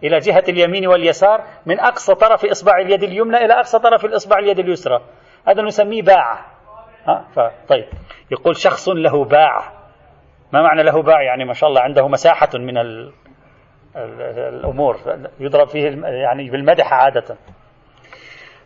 [0.02, 4.58] إلى جهة اليمين واليسار من أقصى طرف إصبع اليد اليمنى إلى أقصى طرف الإصبع اليد
[4.58, 5.00] اليسرى.
[5.48, 6.38] هذا نسميه باع.
[7.06, 7.24] ها؟
[7.68, 7.84] طيب.
[8.30, 9.72] يقول شخص له باع.
[10.52, 12.74] ما معنى له باع؟ يعني ما شاء الله عنده مساحة من.
[13.96, 14.96] الأمور.
[15.40, 17.36] يضرب فيه يعني بالمدح عادة.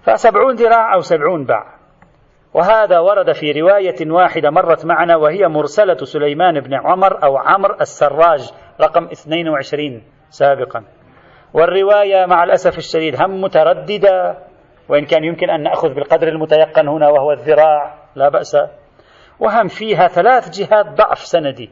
[0.03, 1.79] فسبعون ذراع أو سبعون باع.
[2.55, 8.53] وهذا ورد في رواية واحدة مرت معنا وهي مرسلة سليمان بن عمر أو عمر السراج
[8.81, 10.85] رقم 22 سابقا.
[11.55, 14.39] والرواية مع الأسف الشديد هم مترددة
[14.89, 18.57] وإن كان يمكن أن نأخذ بالقدر المتيقن هنا وهو الذراع لا بأس.
[19.41, 21.71] وهم فيها ثلاث جهات ضعف سندي.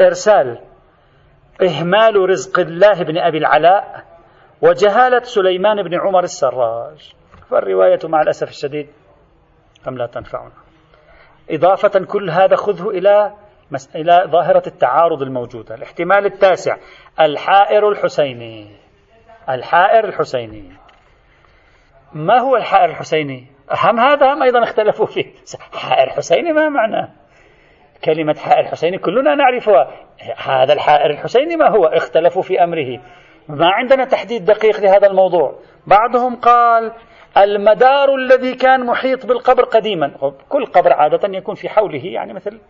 [0.00, 0.58] إرسال
[1.60, 4.04] إهمال رزق الله بن أبي العلاء
[4.62, 7.14] وجهالة سليمان بن عمر السراج.
[7.50, 8.88] فالرواية مع الأسف الشديد
[9.88, 10.52] أم لا تنفعنا.
[11.50, 13.32] إضافة كل هذا خذه إلى
[13.94, 15.74] إلى ظاهرة التعارض الموجودة.
[15.74, 16.76] الاحتمال التاسع
[17.20, 18.76] الحائر الحسيني.
[19.48, 20.72] الحائر الحسيني.
[22.12, 25.34] ما هو الحائر الحسيني؟ هم هذا هم أيضا اختلفوا فيه؟
[25.82, 27.08] حائر حسيني ما معناه.
[28.04, 29.90] كلمة حائر حسيني كلنا نعرفها.
[30.36, 33.00] هذا الحائر الحسيني ما هو؟ اختلفوا في أمره.
[33.48, 35.54] ما عندنا تحديد دقيق لهذا الموضوع.
[35.86, 36.92] بعضهم قال
[37.36, 40.32] المدار الذي كان محيط بالقبر قديما.
[40.48, 42.60] كل قبر عادة يكون في حوله يعني مثل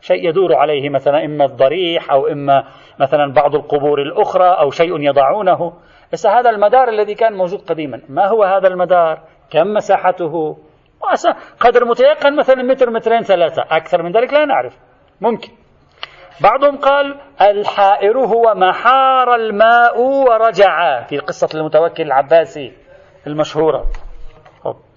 [0.00, 2.64] شيء يدور عليه مثلا إما الضريح أو إما
[3.00, 5.72] مثلا بعض القبور الأخرى أو شيء يضعونه.
[6.12, 9.20] بس هذا المدار الذي كان موجود قديما ما هو هذا المدار؟
[9.50, 10.56] كم مساحته؟
[11.60, 13.62] قدر متيقن مثلا متر مترين ثلاثة.
[13.70, 14.76] أكثر من ذلك لا نعرف.
[15.20, 15.48] ممكن.
[16.40, 21.02] بعضهم قال الحائر هو ما حار الماء ورجع.
[21.02, 22.72] في قصة المتوكل العباسي
[23.26, 23.86] المشهورة.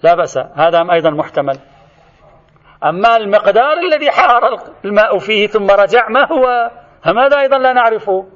[0.02, 0.38] لا بأس.
[0.38, 1.58] هذا أيضا محتمل.
[2.84, 4.42] أما المقدار الذي حار
[4.84, 6.70] الماء فيه ثم رجع ما هو؟
[7.02, 8.26] هذا أيضا لا نعرفه.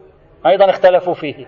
[0.47, 1.47] أيضا اختلفوا فيه.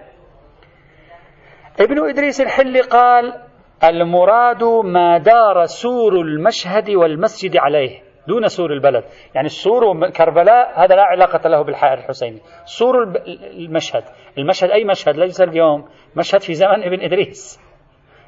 [1.81, 3.42] ابن إدريس الحلي قال
[3.85, 9.05] المراد ما دار سور المشهد والمسجد عليه دون سور البلد.
[9.35, 12.41] يعني السور كربلاء هذا لا علاقة له بالحائر الحسيني.
[12.65, 13.13] سور
[13.57, 14.05] المشهد.
[14.39, 15.89] المشهد أي مشهد؟ ليس اليوم.
[16.17, 17.61] مشهد في زمن ابن إدريس.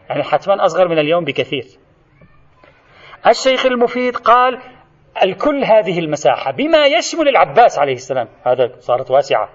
[0.09, 1.65] يعني حتما أصغر من اليوم بكثير.
[3.27, 4.59] الشيخ المفيد قال
[5.23, 8.29] الكل هذه المساحة بما يشمل العباس عليه السلام.
[8.47, 9.49] هذا صارت واسعة.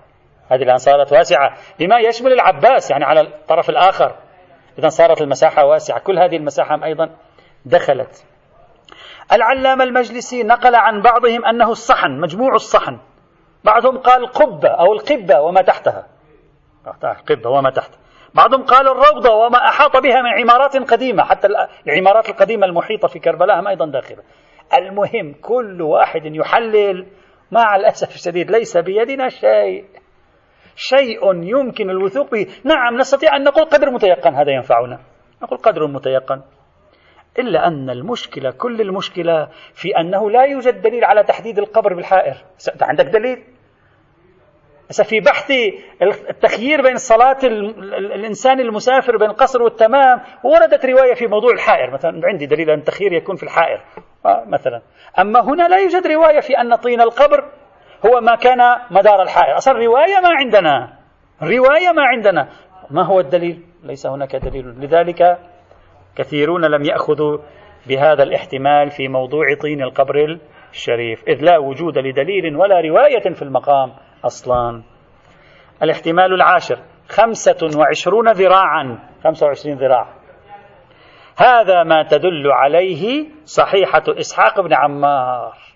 [0.52, 1.54] هذه الآن صارت واسعة.
[1.80, 4.16] بما يشمل العباس يعني على الطرف الآخر.
[4.80, 6.00] إذا صارت المساحة واسعة.
[6.00, 7.10] كل هذه المساحة أيضا
[7.66, 8.26] دخلت.
[9.32, 13.00] العلامة المجلسي نقل عن بعضهم أنه الصحن مجموع الصحن.
[13.64, 16.08] بعضهم قال قبة أو القبة وما تحتها.
[17.04, 17.92] القبة وما تحت.
[18.34, 21.24] بعضهم قال الروضة وما أحاط بها من عمارات قديمة.
[21.24, 21.48] حتى
[21.88, 24.24] العمارات القديمة المحيطة في كربلاء هم أيضا داخلة.
[24.74, 27.08] المهم كل واحد يحلل.
[27.52, 29.86] مع الأسف الشديد ليس بيدنا شيء.
[30.80, 32.48] شيء يمكن الوثوق به.
[32.64, 35.00] نعم نستطيع أن نقول قدر متيقن هذا ينفعنا.
[35.44, 36.42] نقول قدر متيقن.
[37.40, 42.34] إلا أن المشكلة كل المشكلة في أنه لا يوجد دليل على تحديد القبر بالحائر.
[42.82, 43.44] عندك دليل؟
[45.04, 45.52] في بحث
[46.30, 47.38] التخيير بين صلاة
[48.16, 51.92] الإنسان المسافر بين القصر والتمام وردت رواية في موضوع الحائر.
[51.92, 53.82] مثلا عندي دليل أن التخيير يكون في الحائر
[54.26, 54.82] آه، مثلا.
[55.20, 57.59] أما هنا لا يوجد رواية في أن طين القبر
[58.06, 58.58] هو ما كان
[58.92, 60.94] مدار الحائر أصلا رواية ما عندنا.
[61.44, 62.50] رواية ما عندنا.
[62.92, 64.66] ما هو الدليل؟ ليس هناك دليل.
[64.66, 65.38] لذلك
[66.16, 67.38] كثيرون لم يأخذوا
[67.88, 70.40] بهذا الاحتمال في موضوع طين القبر
[70.72, 71.24] الشريف.
[71.28, 73.94] إذ لا وجود لدليل ولا رواية في المقام
[74.26, 74.84] أصلا.
[75.84, 76.80] الاحتمال العاشر.
[77.10, 79.00] خمسة وعشرون ذراعا.
[79.24, 80.08] خمسة وعشرين ذراع.
[81.38, 85.69] هذا ما تدل عليه صحيحة إسحاق بن عمار.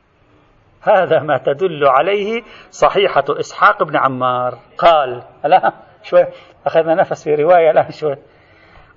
[0.84, 4.58] هذا ما تدل عليه صحيحة إسحاق بن عمار.
[4.78, 5.74] قال لا
[6.04, 6.26] شوي
[6.66, 8.16] أخذنا نفس في رواية لا شوي.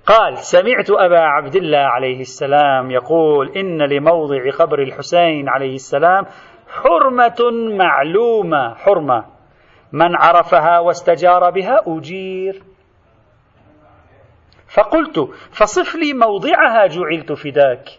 [0.05, 6.25] قال سمعت أبا عبد الله عليه السلام يقول إن لموضع قبر الحسين عليه السلام
[6.69, 8.73] حرمة معلومة.
[8.75, 9.25] حرمة.
[9.91, 12.63] من عرفها واستجار بها أجير.
[14.75, 15.19] فقلت
[15.51, 17.89] فصف لي موضعها جعلت فداك.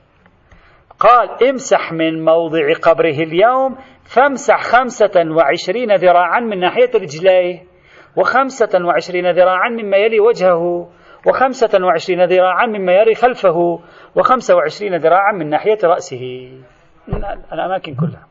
[1.01, 7.62] قال امسح من موضع قبره اليوم فامسح خمسة وعشرين ذراعا من ناحية رجليه
[8.16, 10.88] وخمسة وعشرين ذراعا مما يلي وجهه
[11.26, 13.80] وخمسة وعشرين ذراعا مما يلي خلفه
[14.16, 16.53] وخمسة وعشرين ذراعا من ناحية رأسه.
[17.53, 18.27] الأماكن كلها.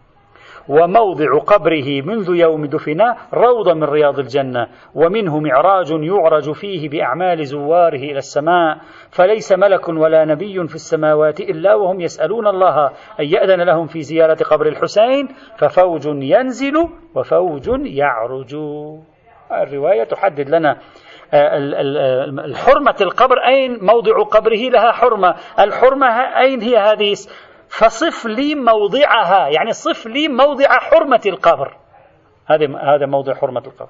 [0.69, 3.01] وموضع قبره منذ يوم دفن
[3.33, 8.77] روضة من رياض الجنة ومنه معراج يعرج فيه بأعمال زواره إلى السماء
[9.11, 12.85] فليس ملك ولا نبي في السماوات إلا وهم يسألون الله
[13.19, 16.73] أن يأذن لهم في زيارة قبر الحسين ففوج ينزل
[17.15, 18.55] وفوج يعرج.
[19.51, 20.77] الرواية تحدد لنا
[21.33, 21.57] آه،
[22.45, 25.35] الحرمة القبر أين؟ موضع قبره لها حرمة.
[25.59, 26.07] الحرمة
[26.37, 27.15] أين هي هذه؟
[27.69, 31.77] فصف لي موضعها يعني صف لي موضع حرمة القبر.
[32.47, 32.65] هذا
[32.95, 33.89] هذا موضع حرمة القبر.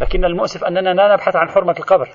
[0.00, 2.08] لكن المؤسف أننا لا نبحث عن حرمة القبر.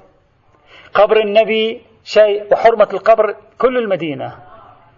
[0.93, 4.35] قبر النبي شيء وحرمة القبر كل المدينة.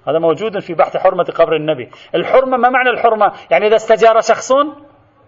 [0.08, 1.90] هذا موجود في بحث حرمة قبر النبي.
[2.16, 4.52] الحرمة ما معنى الحرمة؟ يعني إذا استجار شخص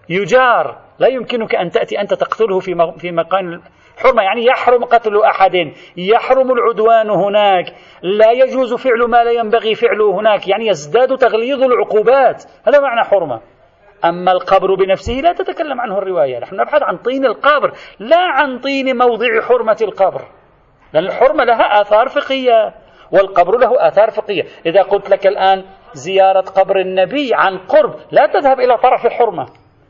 [0.10, 3.62] يجار لا يمكنك أن تأتي أنت تقتله في في مكان
[3.98, 5.74] حرمة يعني يحرم قتل أحد.
[5.98, 7.66] يحرم العدوان هناك.
[8.02, 10.48] لا يجوز فعل ما لا ينبغي فعله هناك.
[10.48, 12.44] يعني يزداد تغليظ العقوبات.
[12.68, 13.41] هذا معنى حرمة.
[14.06, 16.39] أما القبر بنفسه لا تتكلم عنه الرواية.
[16.39, 20.22] نحن نبحث عن طين القبر لا عن طين موضع حرمة القبر.
[20.94, 22.74] لأن الحرمة لها آثار فقهية
[23.12, 24.44] والقبر له آثار فقهية.
[24.66, 25.64] إذا قلت لك الآن
[25.94, 29.46] زيارة قبر النبي عن قرب لا تذهب إلى طرف الحرمة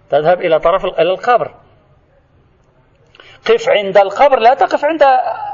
[0.09, 1.51] تذهب إلى طرف القبر.
[3.45, 5.03] قف عند القبر لا تقف عند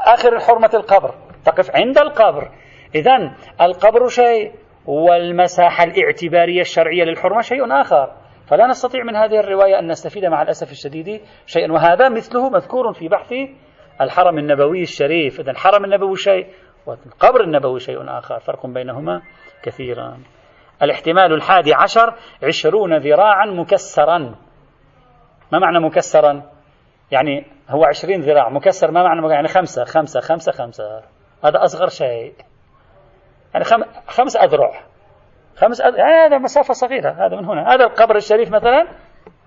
[0.05, 1.15] آخر حرمة القبر
[1.45, 2.51] تقف عند القبر.
[2.95, 3.31] إذا
[3.61, 4.53] القبر شيء
[4.85, 8.11] والمساحة الاعتبارية الشرعية للحرمة شيء آخر.
[8.47, 13.07] فلا نستطيع من هذه الرواية أن نستفيد مع الأسف الشديد شيئا وهذا مثله مذكور في
[13.07, 13.33] بحث
[14.01, 15.39] الحرم النبوي الشريف.
[15.39, 16.47] إذا الحرم النبوي شيء
[16.85, 19.21] والقبر النبوي شيء آخر فرق بينهما
[19.63, 20.17] كثيرا.
[20.83, 22.13] الاحتمال الحادي عشر
[22.43, 24.35] عشرون ذراعا مكسرا.
[25.51, 26.58] ما معنى مكسرا؟
[27.11, 31.01] يعني هو عشرين ذراع مكسر ما معنى يعني خمسة خمسة خمسة خمسة.
[31.43, 32.33] هذا أصغر شيء.
[33.53, 33.83] يعني خم...
[34.07, 34.83] خمس أذرع.
[35.55, 37.73] خمس أذرع يعني هذا مسافة صغيرة هذا من هنا.
[37.73, 38.87] هذا القبر الشريف مثلا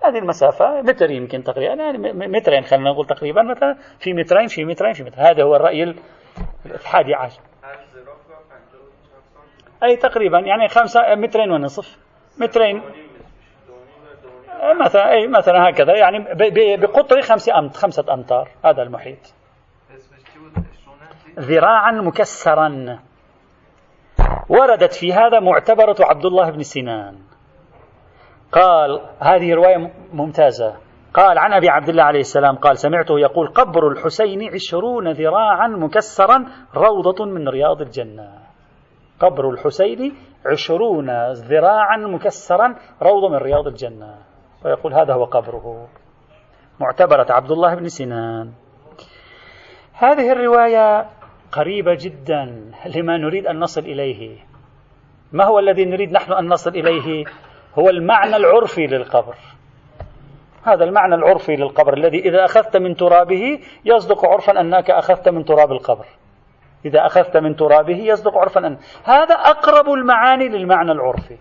[0.05, 4.93] هذه المسافة متر يمكن تقريبا يعني مترين خلينا نقول تقريبا مثلا في مترين في مترين
[4.93, 5.17] في متر.
[5.19, 5.95] هذا هو الرأي
[6.67, 7.41] الحادي عشر.
[9.85, 11.99] أي تقريبا يعني خمسة مترين ونصف.
[12.41, 12.83] مترين.
[14.81, 15.97] مثلا أي مثلا هكذا.
[15.97, 16.19] يعني
[16.77, 19.35] بقطر خمسة أمت خمسة أمتار هذا المحيط.
[21.39, 22.99] ذراعا مكسرا.
[24.49, 27.19] وردت في هذا معتبرة عبد الله بن سنان.
[28.53, 30.77] قال هذه رواية ممتازة.
[31.15, 36.47] قال عن أبي عبد الله عليه السلام قال سمعته يقول قبر الحسين عشرون ذراعا مكسرا
[36.75, 38.39] روضة من رياض الجنة.
[39.21, 40.15] قبر الحسين
[40.47, 44.32] عشرون ذراعا مكسرا روضة من رياض الجنة.
[44.65, 45.89] ويقول هذا هو قبره.
[46.81, 48.53] معتبرة عبد الله بن سنان.
[49.93, 51.09] هذه الرواية
[51.53, 54.39] قريبة جدا لما نريد أن نصل إليه.
[55.33, 57.25] ما هو الذي نريد نحن أن نصل إليه؟
[57.79, 59.35] هو المعنى العرفي للقبر.
[60.65, 65.73] هذا المعنى العرفي للقبر الذي إذا أخذت من ترابه يصدق عرفا أنك أخذت من تراب
[65.73, 66.07] القبر.
[66.85, 71.39] إذا أخذت من ترابه يصدق عرفا أن هذا أقرب المعاني للمعنى العرفي.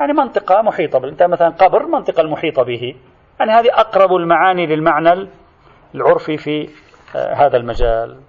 [0.00, 2.94] يعني منطقة محيطة أنت مثلا قبر منطقة المحيطة به.
[3.40, 5.28] يعني هذه أقرب المعاني للمعنى
[5.94, 6.68] العرفي في
[7.16, 8.20] آه، هذا المجال.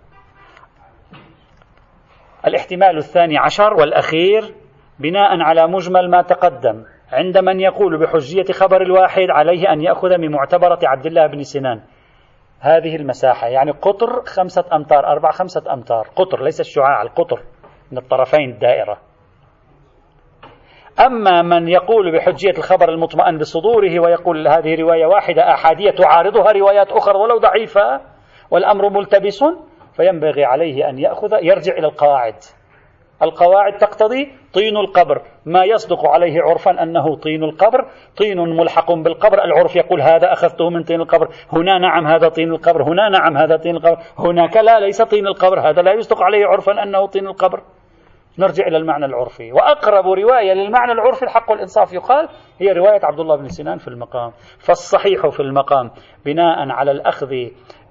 [2.48, 4.56] الاحتمال الثاني عشر والأخير
[5.00, 10.32] بناء على مجمل ما تقدم عند من يقول بحجية خبر الواحد عليه أن يأخذ من
[10.32, 11.82] معتبرة عبد الله بن سنان.
[12.60, 16.08] هذه المساحة يعني قطر خمسة أمتار أربع خمسة أمتار.
[16.16, 17.42] قطر ليس الشعاع القطر
[17.92, 19.11] من الطرفين الدائرة.
[21.00, 27.18] أما من يقول بحجية الخبر المطمئن بصدوره ويقول هذه رواية واحدة أحادية تعارضها روايات أخرى
[27.18, 28.02] ولو ضعيفة
[28.52, 29.44] والأمر ملتبس
[29.96, 32.36] فينبغي عليه أن يأخذ يرجع إلى القواعد.
[33.24, 35.22] القواعد تقتضي طين القبر.
[35.46, 37.86] ما يصدق عليه عرفا أنه طين القبر.
[38.18, 39.44] طين ملحق بالقبر.
[39.44, 41.30] العرف يقول هذا أخذته من طين القبر.
[41.54, 42.84] هنا نعم هذا طين القبر.
[42.84, 43.98] هنا نعم هذا طين القبر.
[44.20, 45.70] هناك لا ليس طين القبر.
[45.70, 47.62] هذا لا يصدق عليه عرفا أنه طين القبر.
[48.40, 49.52] نرجع إلى المعنى العرفي.
[49.52, 52.30] وأقرب رواية للمعنى العرفي الحق والإنصاف يقال
[52.60, 54.32] هي رواية عبد الله بن سنان في المقام.
[54.60, 55.92] فالصحيح في المقام
[56.26, 57.36] بناء على الأخذ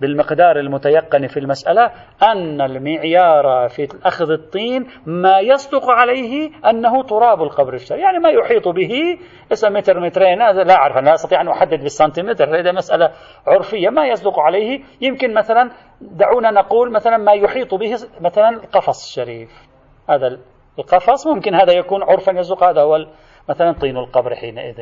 [0.01, 1.91] بالمقدار المتيقن في المسألة
[2.23, 8.01] أن المعيار في أخذ الطين ما يصدق عليه أنه تراب القبر الشريف.
[8.01, 9.19] يعني ما يحيط به
[9.53, 10.39] اسم متر مترين.
[10.39, 12.61] لا أعرف لا أستطيع أن أحدد بالسنتيمتر.
[12.61, 13.11] هذا مسألة
[13.47, 13.89] عرفية.
[13.89, 15.71] ما يصدق عليه؟ يمكن مثلا
[16.01, 19.70] دعونا نقول مثلا ما يحيط به مثلا القفص الشريف
[20.11, 20.39] هذا
[20.79, 23.07] القفص ممكن هذا يكون عرفا يزق هذا هو
[23.49, 24.81] مثلا طين القبر حينئذ.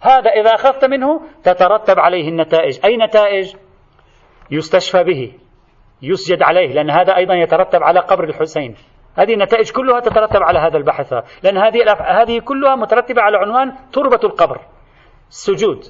[0.00, 2.80] هذا إذا أخذت منه تترتب عليه النتائج.
[2.84, 3.54] أي نتائج؟
[4.50, 5.32] يستشفى به
[6.02, 8.74] يسجد عليه لأن هذا أيضا يترتب على قبر الحسين.
[9.16, 11.12] هذه النتائج كلها تترتب على هذا البحث.
[11.42, 14.60] لأن هذه هذه كلها مترتبة على عنوان تربة القبر.
[15.28, 15.84] السجود.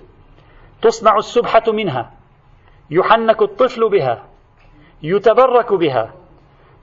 [0.83, 2.11] تصنع السبحة منها.
[2.91, 4.25] يحنك الطفل بها.
[5.03, 6.13] يتبرك بها.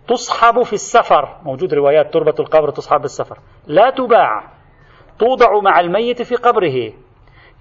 [0.07, 1.35] تصحب في السفر.
[1.43, 3.37] موجود روايات تربة القبر تصحب بالسفر
[3.67, 4.43] لا تباع.
[5.19, 6.93] توضع مع الميت في قبره.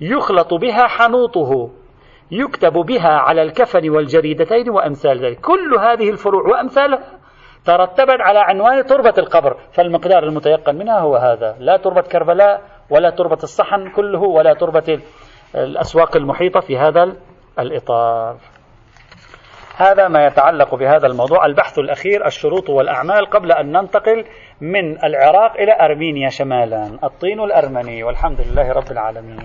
[0.00, 1.70] يخلط بها حنوطه.
[2.30, 5.40] يكتب بها على الكفن والجريدتين وأمثال ذلك.
[5.40, 7.18] كل هذه الفروع وأمثالها
[7.64, 9.56] ترتبت على عنوان تربة القبر.
[9.72, 11.56] فالمقدار المتيقن منها هو هذا.
[11.58, 15.00] لا تربة كربلاء ولا تربة الصحن كله ولا تربة
[15.54, 17.16] الأسواق المحيطة في هذا
[17.58, 18.36] الإطار.
[19.80, 21.46] هذا ما يتعلق بهذا الموضوع.
[21.46, 24.24] البحث الأخير الشروط والأعمال قبل أن ننتقل
[24.60, 26.98] من العراق إلى أرمينيا شمالا.
[27.04, 29.38] الطين الأرمني والحمد لله رب العالمين.